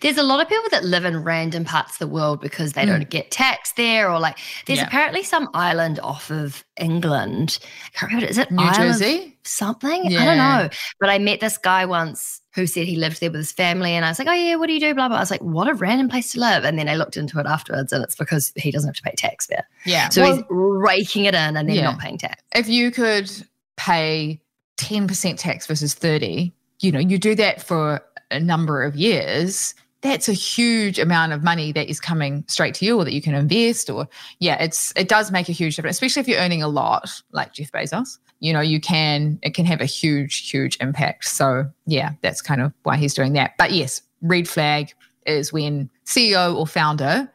There's 0.01 0.17
a 0.17 0.23
lot 0.23 0.39
of 0.39 0.47
people 0.47 0.69
that 0.69 0.83
live 0.83 1.05
in 1.05 1.23
random 1.23 1.65
parts 1.65 1.93
of 1.93 1.99
the 1.99 2.07
world 2.07 2.39
because 2.39 2.73
they 2.73 2.83
Mm. 2.83 2.87
don't 2.87 3.09
get 3.09 3.31
taxed 3.31 3.77
there, 3.77 4.11
or 4.11 4.19
like 4.19 4.37
there's 4.67 4.77
Yeah. 4.77 4.85
apparently 4.85 5.23
some 5.23 5.49
island 5.55 5.99
off 6.01 6.29
of 6.29 6.63
England. 6.79 7.57
I 7.85 7.97
can't 7.97 8.11
remember. 8.11 8.29
Is 8.29 8.37
it 8.37 8.51
New 8.51 8.63
Isle 8.63 8.73
Jersey? 8.75 9.37
something? 9.43 10.05
I 10.05 10.25
don't 10.25 10.37
know. 10.37 10.69
But 10.99 11.09
I 11.09 11.17
met 11.17 11.39
this 11.39 11.57
guy 11.57 11.85
once 11.85 12.40
who 12.53 12.67
said 12.67 12.85
he 12.87 12.95
lived 12.97 13.19
there 13.21 13.31
with 13.31 13.39
his 13.39 13.51
family, 13.51 13.91
and 13.93 14.03
I 14.05 14.09
was 14.09 14.19
like, 14.19 14.27
"Oh 14.27 14.33
yeah, 14.33 14.55
what 14.55 14.67
do 14.67 14.73
you 14.73 14.79
do?" 14.79 14.93
Blah 14.93 15.07
blah. 15.07 15.17
I 15.17 15.21
was 15.21 15.31
like, 15.31 15.41
"What 15.41 15.67
a 15.67 15.73
random 15.73 16.09
place 16.09 16.31
to 16.33 16.39
live." 16.39 16.63
And 16.65 16.77
then 16.77 16.89
I 16.89 16.95
looked 16.95 17.17
into 17.17 17.39
it 17.39 17.45
afterwards, 17.45 17.93
and 17.93 18.03
it's 18.03 18.15
because 18.15 18.51
he 18.55 18.71
doesn't 18.71 18.87
have 18.89 18.95
to 18.95 19.01
pay 19.03 19.13
tax 19.15 19.47
there, 19.47 19.67
Yeah. 19.85 20.09
so 20.09 20.21
Well- 20.21 20.35
he's 20.35 20.43
raking 20.49 21.25
it 21.25 21.33
in 21.33 21.55
and 21.57 21.67
then 21.69 21.75
Yeah. 21.75 21.83
not 21.83 21.99
paying 21.99 22.17
tax. 22.17 22.41
if 22.55 22.67
you 22.67 22.91
could 22.91 23.31
pay 23.77 24.39
10% 24.77 25.37
tax 25.39 25.65
versus 25.67 25.93
30 25.93 26.51
you 26.81 26.91
know 26.91 26.99
you 26.99 27.17
do 27.19 27.35
that 27.35 27.61
for 27.61 28.01
a 28.31 28.39
number 28.39 28.83
of 28.83 28.95
years 28.95 29.73
that's 30.01 30.27
a 30.27 30.33
huge 30.33 30.97
amount 30.97 31.31
of 31.31 31.43
money 31.43 31.71
that 31.71 31.89
is 31.89 31.99
coming 31.99 32.43
straight 32.47 32.73
to 32.75 32.85
you 32.85 32.97
or 32.97 33.05
that 33.05 33.13
you 33.13 33.21
can 33.21 33.35
invest 33.35 33.89
or 33.89 34.07
yeah 34.39 34.61
it's 34.61 34.93
it 34.95 35.07
does 35.07 35.31
make 35.31 35.49
a 35.49 35.51
huge 35.51 35.75
difference 35.75 35.95
especially 35.95 36.19
if 36.19 36.27
you're 36.27 36.39
earning 36.39 36.63
a 36.63 36.67
lot 36.67 37.21
like 37.31 37.53
jeff 37.53 37.71
bezos 37.71 38.17
you 38.39 38.51
know 38.51 38.61
you 38.61 38.79
can 38.79 39.39
it 39.41 39.53
can 39.53 39.65
have 39.65 39.81
a 39.81 39.85
huge 39.85 40.49
huge 40.49 40.77
impact 40.81 41.25
so 41.25 41.65
yeah 41.85 42.11
that's 42.21 42.41
kind 42.41 42.61
of 42.61 42.73
why 42.83 42.97
he's 42.97 43.13
doing 43.13 43.33
that 43.33 43.57
but 43.57 43.71
yes 43.71 44.01
red 44.21 44.47
flag 44.47 44.91
is 45.25 45.53
when 45.53 45.89
ceo 46.05 46.55
or 46.55 46.65
founder 46.65 47.31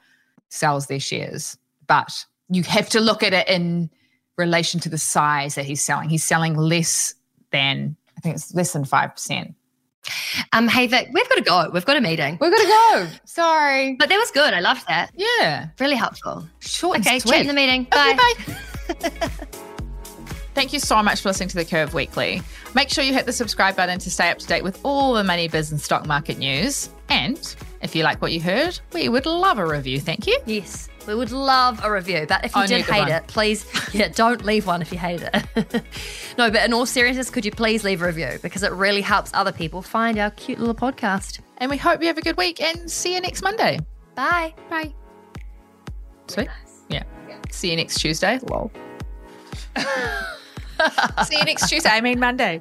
sells 0.48 0.86
their 0.86 1.00
shares 1.00 1.56
but 1.86 2.24
you 2.48 2.62
have 2.62 2.88
to 2.90 3.00
look 3.00 3.22
at 3.22 3.32
it 3.32 3.48
in 3.48 3.90
relation 4.36 4.80
to 4.80 4.88
the 4.88 4.98
size 4.98 5.54
that 5.54 5.64
he's 5.64 5.82
selling. 5.82 6.08
He's 6.08 6.24
selling 6.24 6.56
less 6.56 7.14
than, 7.50 7.96
I 8.16 8.20
think 8.20 8.36
it's 8.36 8.54
less 8.54 8.72
than 8.72 8.84
5%. 8.84 9.54
Um, 10.52 10.68
hey 10.68 10.86
Vic, 10.86 11.08
we've 11.12 11.28
got 11.28 11.34
to 11.36 11.42
go. 11.42 11.70
We've 11.72 11.84
got 11.84 11.96
a 11.96 12.00
meeting, 12.00 12.38
We're 12.40 12.50
going 12.50 12.62
to 12.62 12.68
go. 12.68 13.06
Sorry. 13.24 13.94
but 13.98 14.08
that 14.08 14.16
was 14.16 14.30
good. 14.30 14.54
I 14.54 14.60
loved 14.60 14.86
that. 14.88 15.10
Yeah. 15.16 15.68
Really 15.80 15.96
helpful. 15.96 16.46
Short 16.60 17.00
Okay, 17.00 17.14
and 17.14 17.24
chat 17.24 17.40
in 17.40 17.46
the 17.46 17.52
meeting. 17.54 17.82
Okay, 17.92 18.14
Bye. 18.16 18.34
bye. 18.98 19.30
Thank 20.54 20.72
you 20.72 20.80
so 20.80 21.02
much 21.02 21.20
for 21.20 21.28
listening 21.28 21.50
to 21.50 21.56
The 21.56 21.66
Curve 21.66 21.92
Weekly. 21.92 22.40
Make 22.74 22.88
sure 22.88 23.04
you 23.04 23.12
hit 23.12 23.26
the 23.26 23.32
subscribe 23.32 23.76
button 23.76 23.98
to 23.98 24.10
stay 24.10 24.30
up 24.30 24.38
to 24.38 24.46
date 24.46 24.64
with 24.64 24.80
all 24.84 25.12
the 25.12 25.22
money, 25.22 25.48
business, 25.48 25.84
stock 25.84 26.06
market 26.06 26.38
news. 26.38 26.88
And 27.10 27.54
if 27.82 27.94
you 27.94 28.02
like 28.04 28.22
what 28.22 28.32
you 28.32 28.40
heard, 28.40 28.80
we 28.94 29.10
would 29.10 29.26
love 29.26 29.58
a 29.58 29.66
review. 29.66 30.00
Thank 30.00 30.26
you. 30.26 30.38
Yes, 30.46 30.88
we 31.06 31.14
would 31.14 31.32
love 31.32 31.80
a 31.84 31.90
review. 31.90 32.26
But 32.28 32.44
if 32.44 32.54
you 32.54 32.62
Only 32.62 32.76
did 32.76 32.84
hate 32.86 33.00
one. 33.00 33.10
it, 33.12 33.26
please, 33.26 33.66
yeah, 33.94 34.08
don't 34.08 34.44
leave 34.44 34.66
one 34.66 34.82
if 34.82 34.92
you 34.92 34.98
hate 34.98 35.22
it. 35.22 35.34
no, 36.38 36.50
but 36.50 36.64
in 36.64 36.72
all 36.72 36.86
seriousness, 36.86 37.30
could 37.30 37.44
you 37.44 37.50
please 37.50 37.84
leave 37.84 38.02
a 38.02 38.06
review 38.06 38.38
because 38.42 38.62
it 38.62 38.72
really 38.72 39.00
helps 39.00 39.30
other 39.34 39.52
people 39.52 39.82
find 39.82 40.18
our 40.18 40.30
cute 40.32 40.58
little 40.58 40.74
podcast. 40.74 41.40
And 41.58 41.70
we 41.70 41.76
hope 41.76 42.00
you 42.00 42.06
have 42.08 42.18
a 42.18 42.22
good 42.22 42.36
week 42.36 42.60
and 42.60 42.90
see 42.90 43.14
you 43.14 43.20
next 43.20 43.42
Monday. 43.42 43.78
Bye. 44.14 44.54
Bye. 44.68 44.92
Sweet. 46.28 46.48
Yeah. 46.88 47.04
See 47.50 47.70
you 47.70 47.76
next 47.76 48.00
Tuesday. 48.00 48.38
Lol. 48.50 48.70
see 51.24 51.38
you 51.38 51.44
next 51.44 51.68
Tuesday. 51.68 51.90
I 51.90 52.00
mean 52.00 52.18
Monday. 52.18 52.60